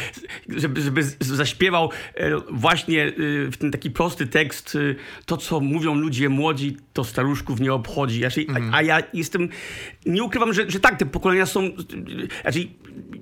[0.50, 5.96] żeby, żeby zaśpiewał e, właśnie y, w ten taki prosty tekst y, to, co mówią
[5.96, 8.26] ludzie młodzi, to staruszków nie obchodzi.
[8.26, 8.30] A,
[8.72, 9.50] a ja jestem,
[10.06, 11.62] nie ukrywam, że, że tak, te pokolenia są,
[12.42, 12.68] znaczy,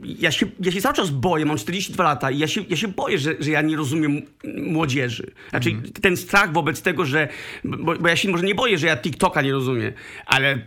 [0.03, 2.87] ja się, ja się cały czas boję, mam 42 lata i ja się, ja się
[2.87, 4.21] boję, że, że ja nie rozumiem
[4.57, 5.31] młodzieży.
[5.49, 7.27] Znaczy, ten strach wobec tego, że,
[7.63, 9.93] bo, bo ja się może nie boję, że ja TikToka nie rozumiem,
[10.25, 10.59] ale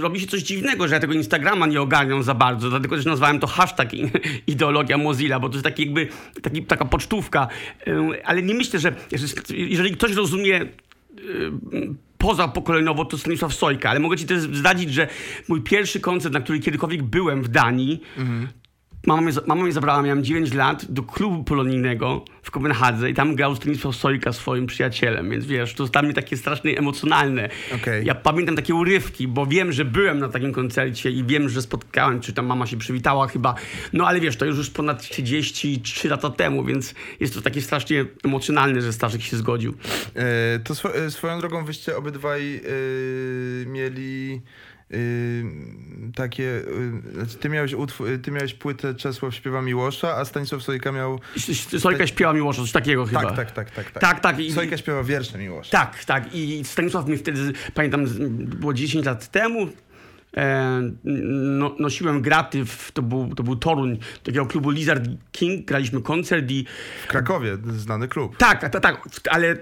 [0.00, 3.38] robi się coś dziwnego, że ja tego Instagrama nie ogarniam za bardzo, dlatego też nazwałem
[3.38, 3.88] to hashtag
[4.46, 6.08] ideologia Mozilla, bo to jest taki jakby,
[6.42, 7.48] taki, taka pocztówka,
[7.88, 9.26] Ym, ale nie myślę, że że
[9.56, 10.66] jeżeli ktoś rozumie
[12.18, 15.08] pozapokoleniowo to Stanisław Sojka, ale mogę ci też zdradzić, że
[15.48, 18.02] mój pierwszy koncert, na który kiedykolwiek byłem w Danii,
[19.06, 23.14] mama, mnie, za- mama mnie zabrała, miałem 9 lat, do klubu polonijnego w Kopenhadze i
[23.14, 27.48] tam grał Stanisław Sojka swoim przyjacielem, więc wiesz, to jest dla mnie takie strasznie emocjonalne.
[27.74, 28.06] Okej.
[28.06, 32.20] Ja pamiętam takie urywki, bo wiem, że byłem na takim koncercie i wiem, że spotkałem,
[32.20, 33.54] czy tam mama się przywitała chyba,
[33.92, 38.04] no ale wiesz, to już już ponad 33 lata temu, więc jest to takie strasznie
[38.24, 39.74] emocjonalne, że Staszek się zgodził.
[40.14, 42.60] E, to swo- e, swoją drogą wyście obydwaj e,
[43.66, 44.40] mieli
[46.14, 46.62] takie...
[47.08, 51.20] e, znaczy ty, miałeś utw- ty miałeś płytę Czesław śpiewa Miłosza, a Stanisław Sojka miał...
[51.78, 53.22] Sojka śpiewa Miłosza, coś takiego chyba.
[53.22, 53.90] Tak, tak, tak, tak.
[53.90, 54.00] tak.
[54.00, 54.38] Tak, tak.
[54.38, 55.70] I, Sojka śpiewa wiersze Miłosza.
[55.70, 56.34] tak, tak.
[56.34, 58.04] I Stanisław mnie wtedy, pamiętam,
[58.38, 59.68] było 10 lat temu,
[61.04, 66.50] no, nosiłem graty, w, to, był, to był Toruń, takiego klubu Lizard King, graliśmy koncert
[66.50, 66.66] i
[67.04, 68.36] W Krakowie, znany klub.
[68.36, 69.56] tak, tak, tak, ale e,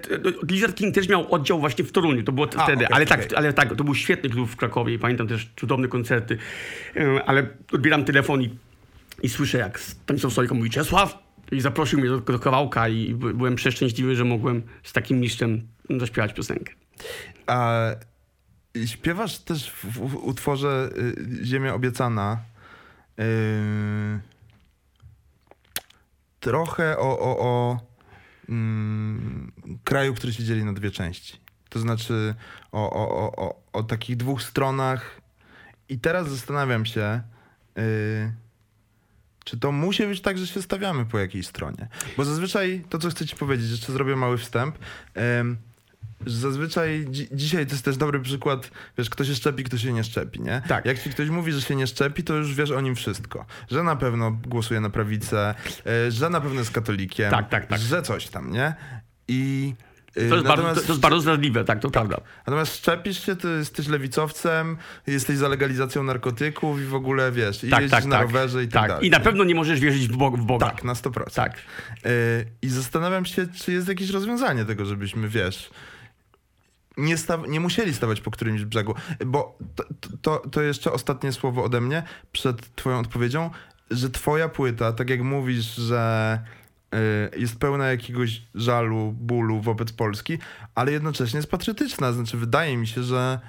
[0.49, 3.19] Lizard King też miał oddział właśnie w Toruniu, to było A, wtedy, okej, ale, tak,
[3.25, 3.37] okej.
[3.37, 6.37] ale tak, to był świetny klub w Krakowie i pamiętam też cudowne koncerty,
[6.95, 8.49] E, ale odbieram telefon i,
[9.23, 11.17] i słyszę jak Stanisław Sojko mówi Czesław
[11.51, 15.67] i zaprosił mnie do, do kawałka i by- byłem przeszczęśliwy, że mogłem z takim mistrzem
[15.99, 16.73] zaśpiewać piosenkę.
[17.47, 17.81] A
[18.85, 22.39] śpiewasz też w, w utworze y, Ziemia obiecana
[23.19, 23.23] y,
[26.39, 27.79] trochę o, o, o
[28.49, 29.51] mm,
[29.83, 31.39] kraju, który się dzieli na dwie części.
[31.69, 32.35] To znaczy
[32.71, 35.21] o, o, o, o, takich dwóch stronach.
[35.89, 37.21] I teraz zastanawiam się,
[37.77, 38.33] y,
[39.43, 41.87] czy to musi być tak, że się stawiamy po jakiej stronie.
[42.17, 44.77] Bo zazwyczaj to, co chcę ci powiedzieć, jeszcze zrobię mały wstęp.
[45.15, 45.57] że
[46.25, 50.03] zazwyczaj dzi- dzisiaj to jest też dobry przykład, wiesz, kto się szczepi, kto się nie
[50.03, 50.61] szczepi, nie?
[50.67, 50.85] Tak.
[50.85, 53.45] Jak ci ktoś mówi, że się nie szczepi, to już wiesz o nim wszystko.
[53.71, 55.55] Że na pewno głosuje na prawicę,
[55.85, 57.79] e, że na pewno jest katolikiem, Tak, tak, tak.
[57.79, 58.73] że coś tam, nie?
[59.27, 59.73] I
[60.15, 62.17] e, To jest, bardzo, to, to jest bardzo zdradliwe, tak, to prawda.
[62.47, 67.69] Natomiast szczepisz się, to jesteś lewicowcem, jesteś za legalizacją narkotyków i w ogóle, wiesz, i
[67.69, 68.25] Tak, jeździsz tak, na tak.
[68.27, 68.89] rowerze i tak, tak.
[68.89, 69.07] dalej.
[69.07, 70.37] I na pewno nie możesz wierzyć w Boga.
[70.37, 70.65] W Boga.
[70.69, 71.33] Tak, na 100%.
[71.35, 71.53] Tak.
[72.05, 72.09] E,
[72.61, 75.69] I zastanawiam się, czy jest jakieś rozwiązanie tego, żebyśmy, wiesz,
[76.97, 78.95] nie, staw- nie musieli stawać po którymś brzegu.
[79.25, 79.83] Bo to,
[80.21, 83.49] to, to jeszcze ostatnie słowo ode mnie przed twoją odpowiedzią,
[83.91, 86.39] że twoja płyta, tak jak mówisz, że
[87.35, 90.37] y, jest pełna jakiegoś żalu, bólu wobec Polski,
[90.75, 92.13] ale jednocześnie jest patriotyczna.
[92.13, 93.39] Znaczy, wydaje mi się, że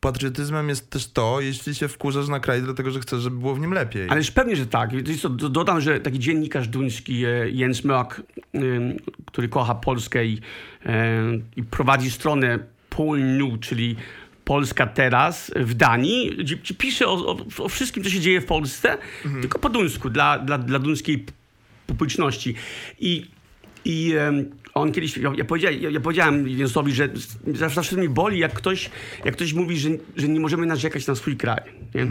[0.00, 3.60] patriotyzmem jest też to, jeśli się wkurzasz na kraj, dlatego że chcesz, żeby było w
[3.60, 4.08] nim lepiej.
[4.08, 4.90] Ależ pewnie, że tak.
[5.22, 8.96] Co, do- Dodam, że taki dziennikarz duński e, Jens ym,
[9.26, 10.40] który kocha Polskę i,
[10.86, 11.22] e,
[11.56, 12.58] i prowadzi stronę
[12.90, 13.96] Polnu, czyli
[14.44, 18.46] Polska teraz w Danii, gdzie, gdzie pisze o, o, o wszystkim, co się dzieje w
[18.46, 18.98] Polsce,
[19.40, 21.26] tylko po duńsku, dla, dla, dla duńskiej
[21.86, 22.54] publiczności.
[23.00, 23.26] I,
[23.84, 24.14] i
[24.80, 27.08] on kiedyś, ja, ja, powiedziałem, ja, ja powiedziałem Jensowi, że
[27.46, 28.90] zawsze, zawsze mi boli, jak ktoś,
[29.24, 31.62] jak ktoś mówi, że, że nie możemy narzekać na swój kraj.
[31.94, 32.06] Nie?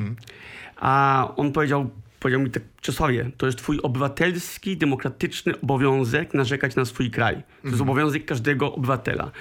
[0.76, 1.90] A on powiedział,
[2.20, 7.44] powiedział mi tak, Czesławie, to jest twój obywatelski, demokratyczny obowiązek narzekać na swój kraj.
[7.62, 9.32] To jest obowiązek każdego obywatela.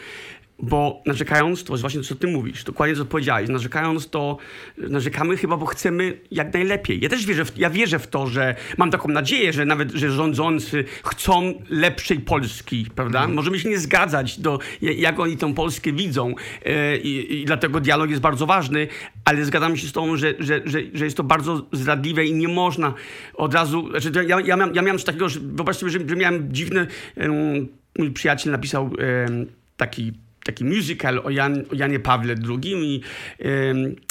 [0.63, 4.37] Bo narzekając, to właśnie to, co ty mówisz, dokładnie co powiedziałeś, narzekając to,
[4.79, 7.01] narzekamy chyba, bo chcemy jak najlepiej.
[7.01, 10.11] Ja też wierzę w, ja wierzę w to, że mam taką nadzieję, że nawet, że
[10.11, 13.29] rządzący chcą lepszej Polski, prawda?
[13.29, 16.35] Możemy się nie zgadzać, do, jak oni tę Polskę widzą
[16.65, 18.89] e, i, i dlatego dialog jest bardzo ważny,
[19.25, 22.49] ale zgadzam się z tobą, że, że, że, że jest to bardzo zdradliwe i nie
[22.49, 22.95] można
[23.35, 26.17] od razu, znaczy ja, ja, miałem, ja miałem coś takiego, że wyobraź sobie, że, że
[26.17, 26.87] miałem dziwny,
[27.17, 29.47] em, mój przyjaciel napisał em,
[29.77, 30.13] taki
[30.49, 33.01] taki musical o, Jan, o Janie Pawle II i,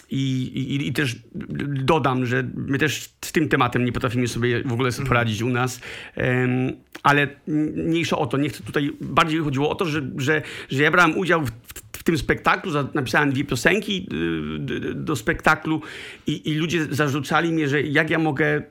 [0.10, 0.22] i,
[0.58, 1.16] i, i też
[1.84, 5.50] dodam, że my też z tym tematem nie potrafimy sobie w ogóle sobie poradzić u
[5.50, 5.82] nas,
[7.04, 10.92] ale mniejsza o to, nie chcę tutaj, bardziej chodziło o to, że, że, że ja
[10.92, 11.52] brałem udział w,
[11.92, 14.08] w tym spektaklu, napisałem dwie piosenki
[14.92, 15.82] y, do spektaklu
[16.28, 18.64] i, i ludzie zarzucali mnie, że jak ja mogę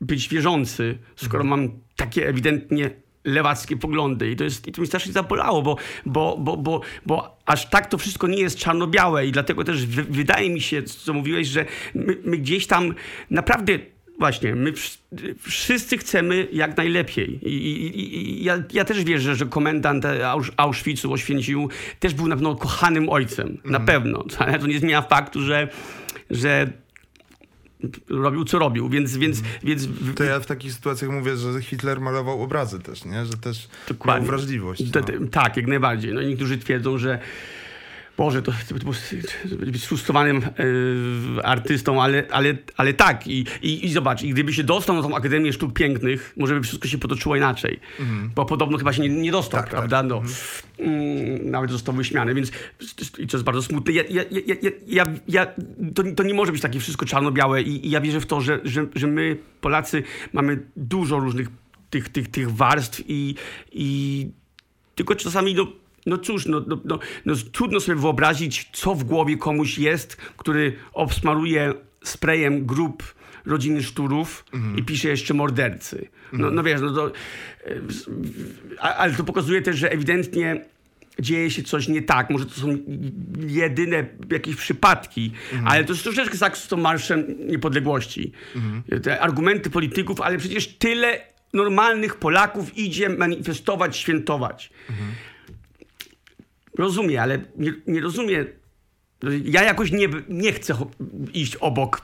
[0.00, 2.90] być wierzący, skoro mam takie ewidentnie
[3.32, 4.30] lewackie poglądy.
[4.30, 5.76] I to, jest, i to mi strasznie zabolało, bo,
[6.06, 10.02] bo, bo, bo, bo aż tak to wszystko nie jest czarno-białe i dlatego też wy,
[10.04, 11.64] wydaje mi się, co mówiłeś, że
[11.94, 12.94] my, my gdzieś tam
[13.30, 13.78] naprawdę
[14.18, 14.98] Właśnie, my wsz-
[15.40, 17.38] wszyscy chcemy jak najlepiej.
[17.48, 21.68] I, i, i- ja, ja też wierzę, że komendant Ausz- Auschwitzu, Oświęciu
[22.00, 23.58] też był na pewno kochanym ojcem.
[23.64, 24.24] Na pewno.
[24.38, 25.68] Ale to nie zmienia faktu, że,
[26.30, 26.72] że
[28.08, 32.00] robił co robił, więc, więc, więc w- To ja w takich sytuacjach mówię, że Hitler
[32.00, 33.26] malował obrazy też, nie?
[33.26, 34.20] Że też Dokładnie.
[34.22, 34.82] miał wrażliwość.
[34.94, 35.02] No.
[35.30, 36.14] Tak, jak najbardziej.
[36.14, 37.18] No niektórzy twierdzą, że
[38.18, 40.42] Boże, to, to, to być frustrowanym
[41.38, 43.26] e, artystą, ale, ale, ale tak.
[43.26, 46.60] I, i, I zobacz, i gdyby się dostał na tą Akademię Sztuk Pięknych, może by
[46.60, 47.80] wszystko się potoczyło inaczej.
[48.34, 50.02] Bo podobno chyba się nie, nie dostał, Tak, prawda?
[50.02, 50.22] No.
[50.78, 52.50] Mm, nawet został wyśmiany, więc
[53.18, 53.92] i to jest bardzo smutne.
[53.92, 55.46] Ja, ja, ja, ja, ja,
[55.94, 58.60] to, to nie może być takie wszystko czarno-białe i, i ja wierzę w to, że,
[58.64, 60.02] że, że my, Polacy,
[60.32, 61.48] mamy dużo różnych
[61.90, 63.34] tych, tych, tych warstw i,
[63.72, 64.30] i
[64.94, 65.66] tylko czasami, no,
[66.08, 70.76] no cóż, no, no, no, no, trudno sobie wyobrazić, co w głowie komuś jest, który
[70.92, 73.14] obsmaruje sprayem grób
[73.46, 74.44] rodziny Szturów
[74.76, 76.08] i pisze jeszcze mordercy.
[76.32, 80.64] No, no wiesz, no to, e, ale to pokazuje też, że ewidentnie
[81.20, 82.30] dzieje się coś nie tak.
[82.30, 82.78] Może to są
[83.46, 85.32] jedyne jakieś przypadki,
[85.64, 88.32] ale to jest troszeczkę tak z tą Marszem Niepodległości.
[89.02, 91.20] Te argumenty polityków, ale przecież tyle
[91.52, 94.70] normalnych Polaków idzie manifestować, świętować.
[96.78, 98.44] Rozumie, ale nie, nie rozumie.
[99.44, 100.74] Ja jakoś nie, nie chcę
[101.32, 102.02] iść obok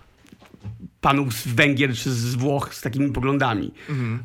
[1.01, 3.73] panów z Węgier czy z Włoch z takimi poglądami.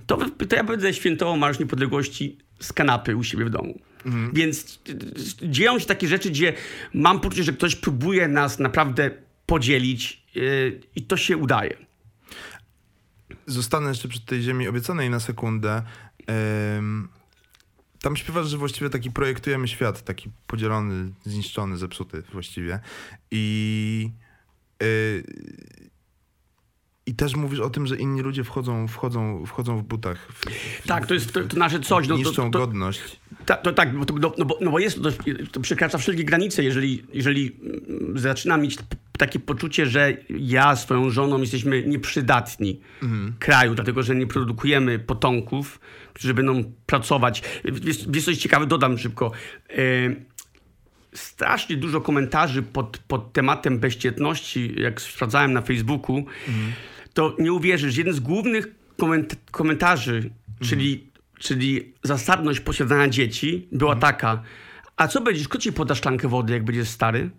[0.07, 3.79] To, to ja będę świętował Marsz Niepodległości z kanapy u siebie w domu.
[4.33, 4.91] Więc y,
[5.43, 6.53] y, dzieją się takie rzeczy, gdzie
[6.93, 9.11] mam poczucie, że ktoś próbuje nas naprawdę
[9.45, 11.77] podzielić yy, i to się udaje.
[13.45, 15.81] Zostanę jeszcze przy tej ziemi obiecanej na sekundę.
[16.27, 17.07] Em,
[18.01, 22.79] tam śpiewasz, że właściwie taki projektujemy świat, taki podzielony, zniszczony, zepsuty właściwie.
[23.31, 24.11] I,
[24.83, 25.23] y,
[27.05, 30.27] i też mówisz o tym, że inni ludzie wchodzą, wchodzą, wchodzą w butach.
[30.33, 30.45] W,
[30.81, 32.07] w, Tak, to jest to, to nasze coś.
[32.07, 33.19] No, to, niszczą to, godność.
[33.45, 35.09] Ta, to tak, bo, to, no, bo, no bo jest, to,
[35.51, 38.77] to przekracza wszelkie granice, jeżeli, jeżeli mm, zaczynam mieć
[39.17, 42.79] takie poczucie, że ja swoją żoną jesteśmy nieprzydatni
[43.39, 45.79] kraju, dlatego że nie produkujemy potomków,
[46.19, 47.41] którzy będą pracować.
[47.65, 49.31] Wiesz, wiesz coś ciekawe, dodam szybko.
[49.69, 49.75] E,
[51.13, 56.25] strasznie dużo komentarzy pod, pod tematem bezdzietności, jak sprawdzałem na Facebooku,
[57.13, 58.67] to nie uwierzysz, jeden z głównych
[58.97, 60.29] koment- komentarzy,
[60.61, 61.07] czyli,
[61.39, 64.43] czyli zasadność posiadania dzieci, była taka,
[64.97, 67.29] a co będziesz, kto ci poda szklankę wody, jak będziesz stary?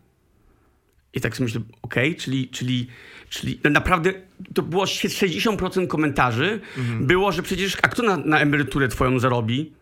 [1.15, 2.87] I tak sobie myślę, okej, czyli, czyli,
[3.29, 4.13] czyli no naprawdę
[4.55, 6.61] to było 60% komentarzy,
[7.01, 9.73] było, że przecież, a kto na, na emeryturę twoją zarobi?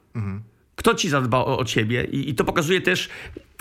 [0.77, 2.05] Kto ci zadba o, o ciebie?
[2.05, 3.09] I, I to pokazuje też,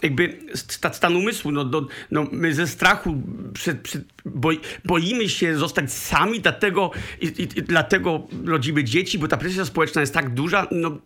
[0.04, 1.52] jakby st- stan umysłu.
[1.52, 4.04] No, no, no, my ze strachu przed, przed
[4.36, 10.02] boi, boimy się zostać sami, dlatego, i, i, dlatego rodzimy dzieci, bo ta presja społeczna
[10.02, 10.68] jest tak duża.
[10.72, 10.98] No,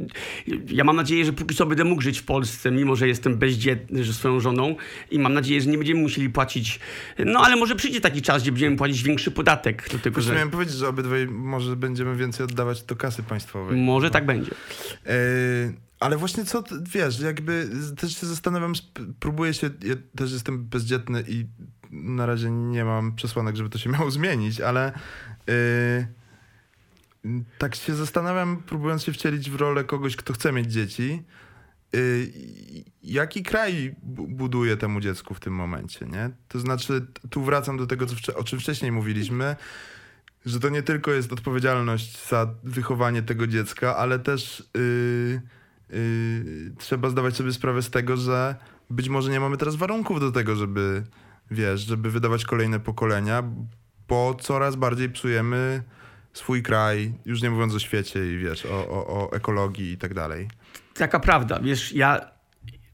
[0.68, 4.04] ja mam nadzieję, że póki co będę mógł żyć w Polsce, mimo że jestem bezdzietny
[4.04, 4.76] ze swoją żoną
[5.12, 6.80] i mam nadzieję, że nie będziemy musieli płacić.
[7.26, 9.90] No ale może przyjdzie taki czas, gdzie będziemy płacić większy podatek.
[9.92, 10.34] Do tego, że...
[10.34, 13.78] miałem powiedzieć, że obydwaj może będziemy więcej oddawać do kasy państwowej.
[13.78, 14.52] Może tak będzie.
[15.06, 15.12] Yy,
[16.00, 16.64] ale właśnie co,
[16.94, 18.74] wiesz, jakby też się zastanawiam,
[19.20, 21.46] próbuję się, ja też jestem bezdzietny i
[21.92, 24.94] na razie nie mam przesłanek, żeby to się miało zmienić, ale
[25.48, 31.24] yy, tak się zastanawiam, próbując się wcielić w rolę kogoś, kto chce mieć dzieci,
[31.94, 32.32] yy,
[33.04, 36.30] jaki kraj bu- buduje temu dziecku w tym momencie, nie?
[36.48, 39.56] To znaczy, tu wracam do tego, o czym wcześniej mówiliśmy,
[40.46, 45.42] że to nie tylko jest odpowiedzialność za wychowanie tego dziecka, ale też yy,
[46.78, 48.56] trzeba zdawać sobie sprawę z tego, że
[48.90, 51.04] być może nie mamy teraz warunków do tego, żeby
[51.52, 53.44] wiesz, żeby wydawać kolejne pokolenia,
[54.08, 55.84] bo coraz bardziej psujemy
[56.34, 60.14] swój kraj, już nie mówiąc o świecie i wiesz, o, o, o ekologii i tak
[60.14, 60.48] dalej.
[60.94, 61.60] taka prawda.
[61.60, 62.32] Wiesz, ja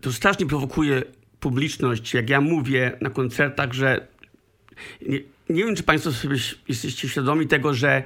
[0.02, 1.04] to strasznie prowokuje
[1.40, 4.08] publiczność, jak ja mówię na koncertach, że
[5.02, 6.38] nie, nie wiem, czy Państwo sobie
[6.68, 8.04] jesteście świadomi tego, że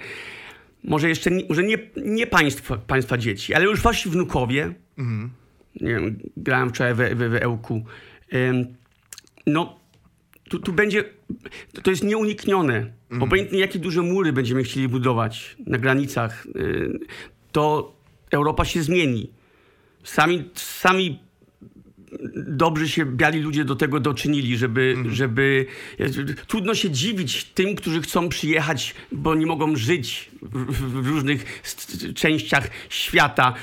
[0.84, 4.74] może jeszcze nie, może nie, nie państwa, państwa dzieci, ale już Wasi wnukowie,
[5.82, 7.86] nie wiem, grałem wczoraj w, w, w Ełku,
[9.48, 9.81] no
[10.52, 11.04] tu, tu będzie,
[11.84, 12.92] to, jest nieuniknione.
[13.20, 17.00] Obojętnie jakie duże mury będziemy chcieli budować na granicach, y,
[17.52, 17.96] to
[18.32, 19.32] Europa się zmieni.
[20.04, 21.20] Sami, sami
[22.36, 25.66] dobrzy się biali ludzie do tego doczynili, żeby, żeby...
[26.48, 31.62] Trudno się dziwić tym, którzy chcą przyjechać, bo nie mogą żyć w, w różnych
[32.16, 33.54] częściach świata.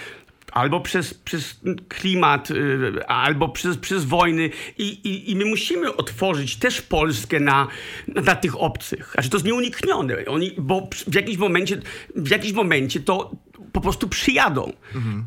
[0.53, 4.51] Albo przez, przez klimat, y, albo przez, przez wojny.
[4.78, 7.68] I, i, I my musimy otworzyć też Polskę na,
[8.09, 9.11] na, tych obcych.
[9.14, 10.14] Znaczy to jest nieuniknione.
[10.26, 11.80] Oni, bo w jakimś momencie,
[12.16, 13.30] w jakimś momencie to
[13.72, 14.72] po prostu przyjadą.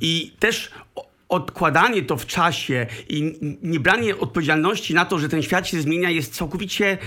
[0.02, 0.72] I też
[1.30, 5.82] odkładanie to w czasie i n- nie branie odpowiedzialności na to, że ten świat się
[5.82, 6.98] zmienia, jest całkowicie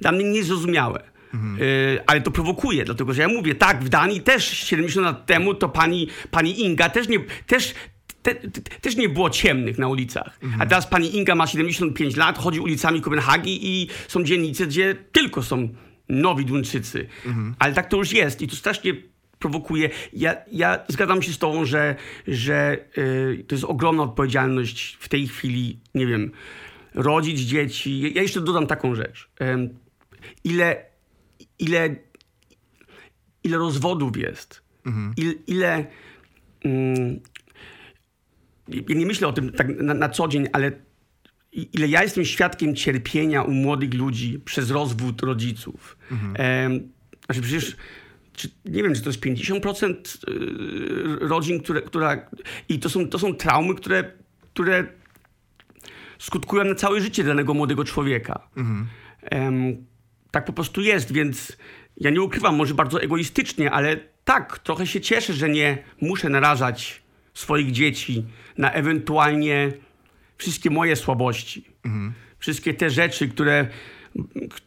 [0.00, 1.11] dla mnie niezrozumiałe.
[1.34, 5.54] Y, ale to prowokuje, dlatego że ja mówię, tak, w Danii też 70 lat temu
[5.54, 7.74] to pani, pani Inga też nie, też,
[8.22, 10.38] te, te, też nie było ciemnych na ulicach.
[10.58, 15.42] A teraz pani Inga ma 75 lat, chodzi ulicami Kopenhagi i są dzielnice, gdzie tylko
[15.42, 15.68] są
[16.08, 17.06] nowi Duńczycy.
[17.58, 18.94] Ale tak to już jest i to strasznie
[19.38, 19.90] prowokuje.
[20.12, 21.96] Ja, ja zgadzam się z tobą, że,
[22.28, 26.30] że y, to jest ogromna odpowiedzialność w tej chwili, nie wiem,
[26.94, 28.12] rodzić dzieci.
[28.14, 29.30] Ja jeszcze dodam taką rzecz.
[29.38, 29.68] Em,
[30.44, 30.84] ile,
[31.62, 31.96] ile,
[33.44, 34.62] ile rozwodów jest,
[35.16, 35.86] ile, ile
[36.64, 37.20] mm,
[38.68, 40.72] ja nie myślę o tym tak na, na co dzień, ale
[41.52, 45.96] ile ja jestem świadkiem cierpienia u młodych ludzi przez rozwód rodziców.
[46.34, 46.92] Em,
[47.26, 47.76] znaczy przecież,
[48.32, 49.94] czy, nie wiem, czy to jest 50%
[50.28, 52.30] y, rodzin, które, która...
[52.68, 54.12] I to są, to są traumy, które,
[54.54, 54.86] które
[56.18, 58.48] skutkują na całe życie danego młodego człowieka.
[59.22, 59.86] Em,
[60.32, 61.56] tak po prostu jest, więc
[61.96, 67.02] ja nie ukrywam, może bardzo egoistycznie, ale tak, trochę się cieszę, że nie muszę narażać
[67.34, 68.24] swoich dzieci
[68.58, 69.72] na ewentualnie
[70.38, 71.64] wszystkie moje słabości.
[72.38, 73.68] Wszystkie te rzeczy, które,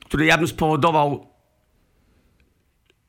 [0.06, 1.28] które ja bym spowodował,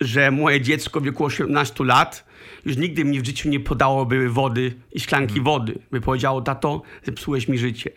[0.01, 2.27] że moje dziecko w wieku 18 lat
[2.65, 5.79] już nigdy mi w życiu nie podałoby wody i szklanki wody.
[5.91, 7.91] By powiedziało, tato, zepsułeś mi życie.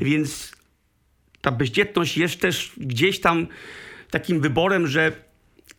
[0.00, 0.52] Więc
[1.40, 3.46] ta bezdzietność jest też gdzieś tam
[4.10, 5.12] takim wyborem, że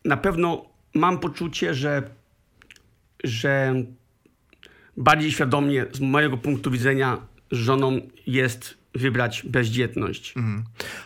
[0.04, 0.64] na pewno
[0.94, 2.02] mam poczucie, że,
[3.24, 3.74] że
[4.96, 10.34] bardziej świadomie z mojego punktu widzenia żoną jest wybrać bezdzietność.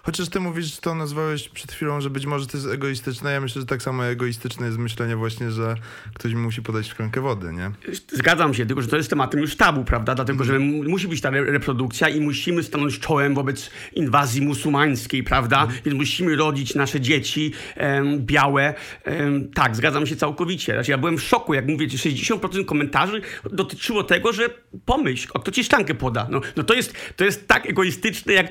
[0.03, 3.32] Chociaż ty mówisz, to nazwałeś przed chwilą, że być może to jest egoistyczne.
[3.32, 5.74] Ja myślę, że tak samo egoistyczne jest myślenie właśnie, że
[6.14, 7.70] ktoś mi musi podać szklankę wody, nie?
[8.12, 10.14] Zgadzam się, tylko że to jest tematem już tabu, prawda?
[10.14, 15.22] Dlatego, że mu- musi być ta re- reprodukcja i musimy stanąć czołem wobec inwazji muzułmańskiej,
[15.22, 15.66] prawda?
[15.84, 18.74] Więc musimy rodzić nasze dzieci em, białe.
[19.05, 20.72] Em, tak, zgadzam się całkowicie.
[20.72, 23.20] Znaczy, ja byłem w szoku, jak mówię, 60% komentarzy
[23.53, 24.51] dotyczyło tego, że
[24.84, 26.26] pomyśl, o kto ci szklankę poda.
[26.30, 28.50] No, no to, jest, to jest tak egoistyczne, jak,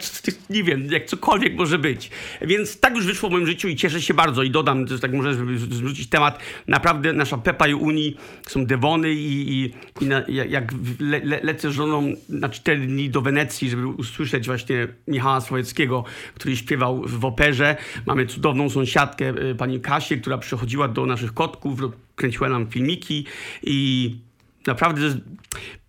[0.49, 2.09] nie wiem, jak cokolwiek może być.
[2.41, 4.43] Więc tak już wyszło w moim życiu i cieszę się bardzo.
[4.43, 5.33] I dodam, też tak może
[5.69, 8.15] zwrócić temat, naprawdę nasza Pepa i Uni
[8.47, 13.09] są Devony i, i, i na, jak le, le, lecę z żoną na cztery dni
[13.09, 16.03] do Wenecji, żeby usłyszeć właśnie Michała Słowackiego,
[16.35, 17.75] który śpiewał w operze.
[18.05, 21.79] Mamy cudowną sąsiadkę, y, pani Kasię, która przychodziła do naszych kotków,
[22.15, 23.25] kręciła nam filmiki
[23.63, 24.25] i
[24.67, 25.15] naprawdę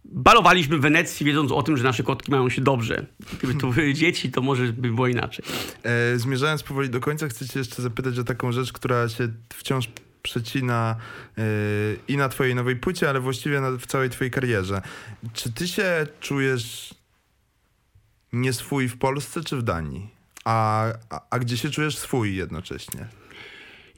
[0.05, 3.07] balowaliśmy w Wenecji, wiedząc o tym, że nasze kotki mają się dobrze.
[3.39, 5.45] Gdyby to były dzieci, to może by było inaczej.
[5.83, 9.89] E, zmierzając powoli do końca, chcę cię jeszcze zapytać o taką rzecz, która się wciąż
[10.23, 10.97] przecina
[11.39, 11.43] e,
[12.09, 14.83] i na twojej nowej płycie, ale właściwie na, w całej twojej karierze.
[15.33, 16.95] Czy ty się czujesz
[18.33, 20.11] nie swój w Polsce czy w Danii?
[20.45, 23.09] A, a, a gdzie się czujesz swój jednocześnie?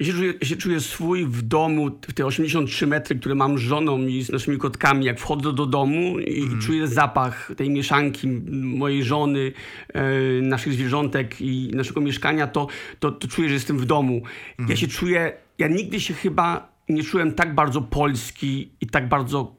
[0.00, 3.60] Ja się, czuję, się czuję swój w domu, w te 83 metry, które mam z
[3.60, 5.04] żoną i z naszymi kotkami.
[5.04, 9.52] Jak wchodzę do domu i, i czuję zapach tej mieszanki mojej żony,
[9.88, 10.02] e,
[10.42, 12.66] naszych zwierzątek i naszego mieszkania, to,
[13.00, 14.22] to, to czuję, że jestem w domu.
[14.68, 19.56] Ja się czuję, ja nigdy się chyba nie czułem tak bardzo polski i tak bardzo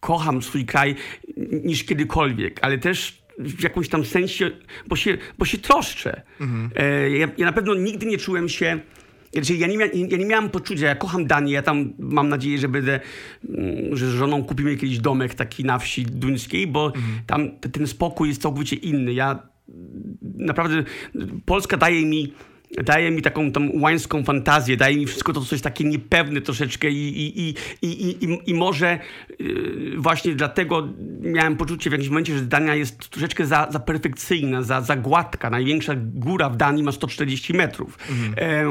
[0.00, 0.94] kocham swój kraj
[1.64, 4.50] niż kiedykolwiek, ale też w jakimś tam sensie,
[4.86, 6.22] bo się, bo się troszczę.
[6.76, 8.80] E, ja, ja na pewno nigdy nie czułem się
[9.58, 12.68] ja, nie mia, ja nie miałem poczucia, ja kocham Danię, ja tam mam nadzieję, że
[12.68, 13.00] będę,
[13.48, 16.92] mm, że z żoną kupimy jakiś domek taki na wsi duńskiej, bo
[17.26, 19.12] tam te- ten spokój jest całkowicie inny.
[19.12, 19.42] Ja
[20.22, 20.84] naprawdę,
[21.44, 22.32] Polska daje mi
[22.70, 27.08] daje mi taką tą łańską fantazję, daje mi wszystko to coś takie niepewne troszeczkę i,
[27.08, 28.98] i, i, i, i, i może
[29.38, 30.88] yy, właśnie dlatego
[31.20, 35.50] miałem poczucie w jakimś momencie, że Dania jest troszeczkę za, za perfekcyjna, za, za gładka.
[35.50, 37.98] Największa góra w Danii ma 140 metrów.
[38.36, 38.64] E,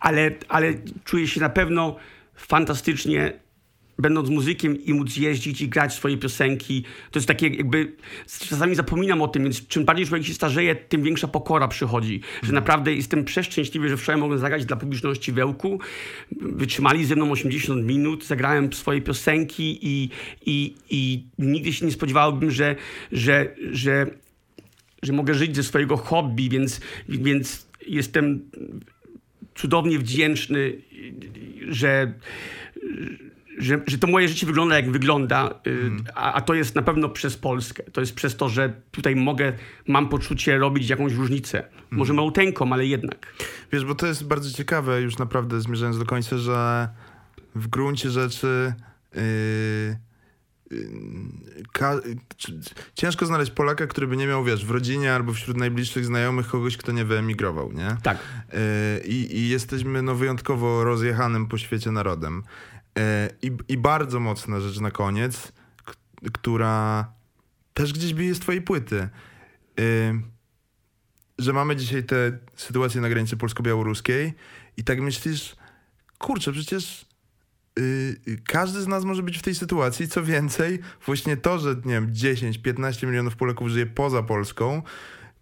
[0.00, 0.74] ale, ale
[1.04, 1.96] czuję się na pewno
[2.34, 3.32] fantastycznie
[3.98, 7.92] będąc muzykiem i móc jeździć i grać swoje piosenki, to jest takie jakby,
[8.48, 12.20] czasami zapominam o tym, więc czym bardziej człowiek się starzeje, tym większa pokora przychodzi.
[12.42, 15.80] Że naprawdę jestem przeszczęśliwy, że wczoraj mogłem zagrać dla publiczności w Ełku.
[16.40, 20.10] Wytrzymali ze mną 80 minut, zagrałem swoje piosenki i,
[20.46, 22.76] i, i nigdy się nie spodziewałbym, że,
[23.12, 24.06] że, że,
[25.02, 28.50] że mogę żyć ze swojego hobby, więc, więc jestem
[29.54, 30.82] cudownie wdzięczny,
[31.68, 32.12] że,
[33.58, 37.08] że, że to moje życie wygląda jak wygląda, y, a, a to jest na pewno
[37.08, 37.82] przez Polskę.
[37.82, 39.52] To jest przez to, że tutaj mogę,
[39.88, 41.64] mam poczucie robić jakąś różnicę.
[41.90, 43.26] Może małuteńką, ale jednak.
[43.72, 46.88] Wiesz, bo to jest bardzo ciekawe, już naprawdę zmierzając do końca, że
[47.54, 48.74] w gruncie rzeczy
[49.14, 49.20] yy,
[51.72, 52.00] ka-
[52.94, 56.76] ciężko znaleźć Polaka, który by nie miał, wiesz, w rodzinie albo wśród najbliższych znajomych kogoś,
[56.76, 57.96] kto nie wyemigrował, nie?
[58.02, 58.18] Tak.
[59.04, 62.42] I, I jesteśmy no, wyjątkowo rozjechanym po świecie narodem.
[62.98, 63.04] Yy,
[63.42, 65.52] I, I bardzo mocna rzecz na koniec,
[66.32, 67.08] która
[67.74, 69.08] też gdzieś bije z twojej płyty.
[69.76, 69.84] Yy,
[71.38, 74.34] że mamy dzisiaj tę sytuację na granicy polsko-białoruskiej
[74.76, 75.56] i tak myślisz,
[76.18, 77.06] kurczę, przecież
[77.76, 80.08] yy, każdy z nas może być w tej sytuacji.
[80.08, 84.82] Co więcej, właśnie to, że nie wiem, 10-15 milionów Polaków żyje poza Polską,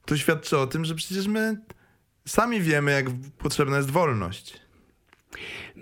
[0.05, 1.61] to świadczy o tym, że przecież my
[2.29, 3.07] sami wiemy, jak
[3.39, 4.66] potrzebna jest wolność.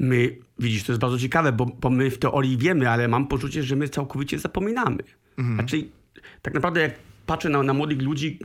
[0.01, 3.63] My, widzisz, to jest bardzo ciekawe, bo, bo my w teorii wiemy, ale mam poczucie,
[3.63, 4.99] że my całkowicie zapominamy.
[5.55, 5.85] Znaczy,
[6.43, 6.95] tak naprawdę jak
[7.27, 8.39] patrzę na, na młodych ludzi,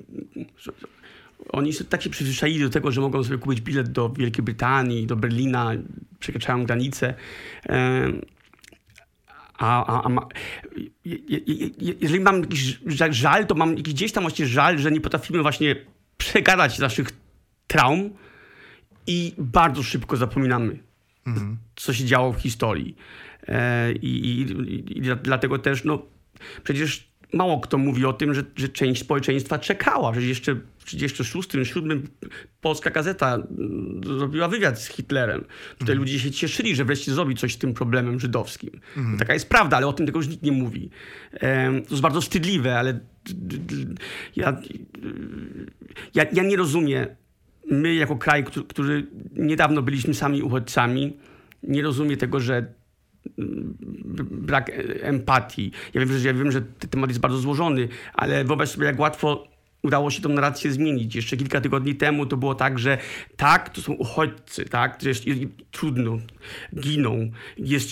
[1.49, 5.07] oni są tak się przyzwyczaili do tego, że mogą sobie kupić bilet do Wielkiej Brytanii,
[5.07, 5.71] do Berlina,
[6.19, 7.13] przekraczają granicę.
[7.63, 8.21] Em,
[9.57, 10.27] A, a, a ma,
[11.05, 14.77] je, je, je, jeżeli mam jakiś żal- żal, to mam jakiś gdzieś tam właśnie żal,
[14.79, 15.75] że nie potrafimy właśnie
[16.17, 17.09] przegadać naszych
[17.67, 18.09] traum
[19.07, 20.79] i bardzo szybko zapominamy,
[21.75, 22.95] co się działo w historii.
[23.47, 26.05] E, I, i, i, i dla- dlatego też, no,
[26.63, 30.11] przecież mało kto mówi o tym, że, że część społeczeństwa czekała.
[30.11, 32.07] Przecież jeszcze w 1936, 1937
[32.61, 35.45] polska gazeta mm, zrobiła wywiad z Hitlerem.
[35.77, 38.71] Tutaj ludzie się cieszyli, że wreszcie zrobi coś z tym problemem żydowskim.
[39.19, 40.89] Taka jest prawda, ale o tym tego już nikt nie mówi.
[41.83, 42.99] To jest bardzo wstydliwe, ale
[44.35, 44.61] ja,
[46.15, 47.07] ja, ja nie rozumiem.
[47.71, 51.17] My jako kraj, któ- który niedawno byliśmy sami uchodźcami,
[51.63, 52.73] nie rozumie tego, że
[53.37, 55.71] b- brak e, empatii.
[55.93, 59.47] Ja wiem, że, ja wiem, że temat jest bardzo złożony, ale wyobraź sobie, jak łatwo
[59.83, 61.15] udało się tą narrację zmienić.
[61.15, 62.97] Jeszcze kilka tygodni temu to było tak, że
[63.37, 65.41] tak, to są uchodźcy, tak, jest, jest,
[65.71, 66.17] trudno,
[66.79, 67.89] giną, jest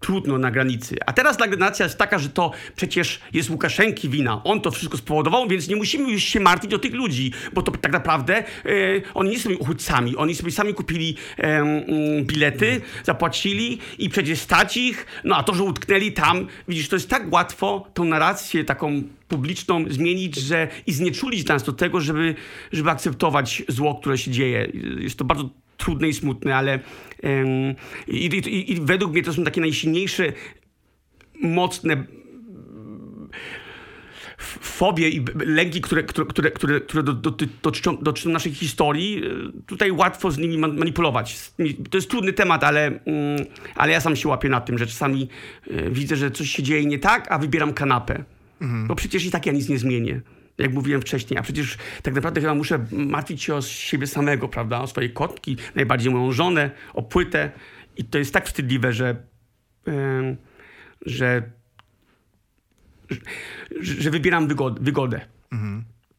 [0.00, 0.96] trudno na granicy.
[1.06, 4.40] A teraz narracja jest taka, że to przecież jest Łukaszenki wina.
[4.44, 7.72] On to wszystko spowodował, więc nie musimy już się martwić o tych ludzi, bo to
[7.72, 8.44] tak naprawdę e,
[9.14, 10.16] oni nie są uchodźcami.
[10.16, 15.06] Oni sobie sami kupili mm, bilety, zapłacili i przecież stać ich.
[15.24, 19.84] No a to, że utknęli tam, widzisz, to jest tak łatwo tą narrację taką publiczną
[19.88, 22.34] zmienić, że i znieczulić nas do tego, żeby,
[22.72, 24.72] żeby akceptować zło, które się dzieje.
[24.98, 25.48] Jest to bardzo
[25.78, 26.78] trudne i smutne, ale
[28.08, 30.32] i, i, i według mnie to są takie najsilniejsze,
[31.42, 32.04] mocne
[34.38, 37.30] f- fobie i lęki, które, które, które, które, które do, do,
[37.62, 39.22] dotyczą, dotyczą naszej historii,
[39.66, 41.52] tutaj łatwo z nimi man- manipulować.
[41.90, 43.00] To jest trudny temat, ale, mm,
[43.74, 45.28] ale ja sam się łapię na tym, że czasami
[45.70, 48.24] y, widzę, że coś się dzieje nie tak, a wybieram kanapę.
[48.86, 50.20] Bo przecież i tak ja nic nie zmienię.
[50.58, 54.80] Jak mówiłem wcześniej, a przecież tak naprawdę chyba muszę martwić się o siebie samego, prawda?
[54.80, 57.50] O swoje kotki, najbardziej moją żonę, o płytę.
[57.96, 59.16] I to jest tak wstydliwe, że,
[59.86, 60.36] em,
[61.06, 61.50] że,
[63.80, 64.80] że, że wybieram wygodę.
[64.80, 65.20] wygodę.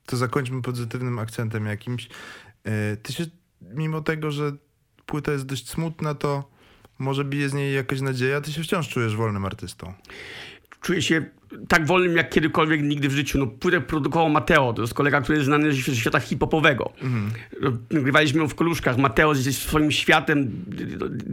[0.05, 2.09] To zakończmy pozytywnym akcentem jakimś.
[2.63, 3.25] E, Ty się,
[3.61, 4.51] mimo tego, że
[5.05, 6.49] płyta jest dość smutna, to
[6.99, 9.93] może bije z niej jakaś nadzieja, ty się wciąż czujesz wolnym artystą.
[10.81, 11.25] Czuję się
[11.67, 13.39] tak wolnym jak kiedykolwiek nigdy w życiu.
[13.39, 16.91] No, płytę produkował Mateo, to jest kolega, który jest znany ze świata hip-hopowego.
[17.61, 18.97] No, Nagrywaliśmy w Koluszkach.
[18.97, 20.65] Mateo jest swoim światem,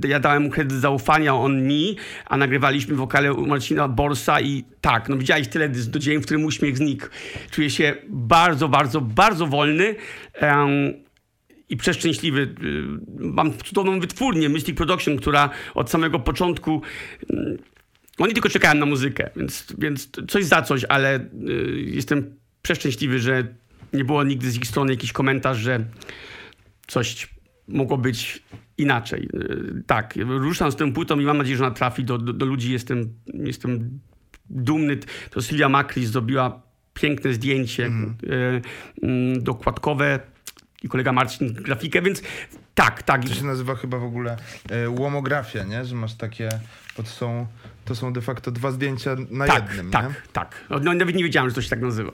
[0.09, 1.97] ja dałem mu kredyt zaufania, on mi,
[2.27, 6.45] a nagrywaliśmy wokale u Marcina Borsa i tak, no widziałeś tyle do dzień, w którym
[6.45, 7.07] uśmiech znikł.
[7.51, 9.95] Czuję się bardzo, bardzo, bardzo wolny.
[10.33, 10.69] em,
[11.69, 12.41] i przeszczęśliwy.
[12.41, 12.85] Y,
[13.19, 16.83] Mam cudowną wytwórnię Mystic Production, która od samego początku
[18.19, 23.55] oni tylko czekają na muzykę, więc, więc coś za coś, ale y, jestem przeszczęśliwy, że
[23.93, 25.85] nie było nigdy z ich strony jakiś komentarz, że
[26.87, 27.29] coś
[27.69, 28.43] mogło być
[28.79, 29.29] inaczej.
[29.35, 32.47] Y, tak, ruszam z tą płytą i mam nadzieję, że ona trafi do, do, do
[32.47, 32.73] ludzi.
[32.73, 34.01] Jestem, jestem
[34.51, 34.99] dumny.
[35.31, 36.63] To Sylwia Makris zrobiła
[36.95, 40.21] piękne zdjęcie, y, y, dokładkowe
[40.83, 42.23] i kolega Marcin grafikę, więc
[42.77, 43.25] tak, tak.
[43.25, 44.37] To się nazywa chyba w ogóle
[44.71, 45.85] e, łomografia, nie?
[45.85, 46.49] Że masz takie,
[46.97, 47.47] to są,
[47.85, 50.15] to są de facto dwa zdjęcia na tak, jednym, tak, nie?
[50.33, 50.65] tak.
[50.71, 52.13] No, nawet nie wiedziałem, że to się tak nazywa.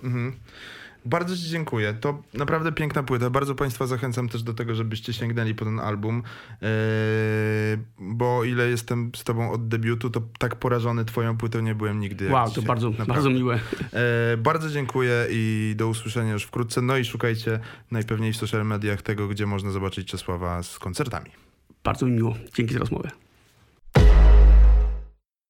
[1.04, 1.94] Bardzo Ci dziękuję.
[1.94, 3.30] To naprawdę piękna płyta.
[3.30, 6.22] Bardzo Państwa zachęcam też do tego, żebyście sięgnęli po ten album,
[6.62, 6.68] Eee,
[7.98, 12.30] bo ile jestem z Tobą od debiutu, to tak porażony Twoją płytą nie byłem nigdy.
[12.30, 13.12] Wow, to bardzo, Naprawdę.
[13.12, 13.54] bardzo miłe.
[13.92, 16.82] Eee, bardzo dziękuję i do usłyszenia już wkrótce.
[16.82, 21.30] No i szukajcie najpewniej w social mediach tego, gdzie można zobaczyć Czesława z koncertami.
[21.84, 22.34] Bardzo mi miło.
[22.54, 23.10] Dzięki za rozmowę.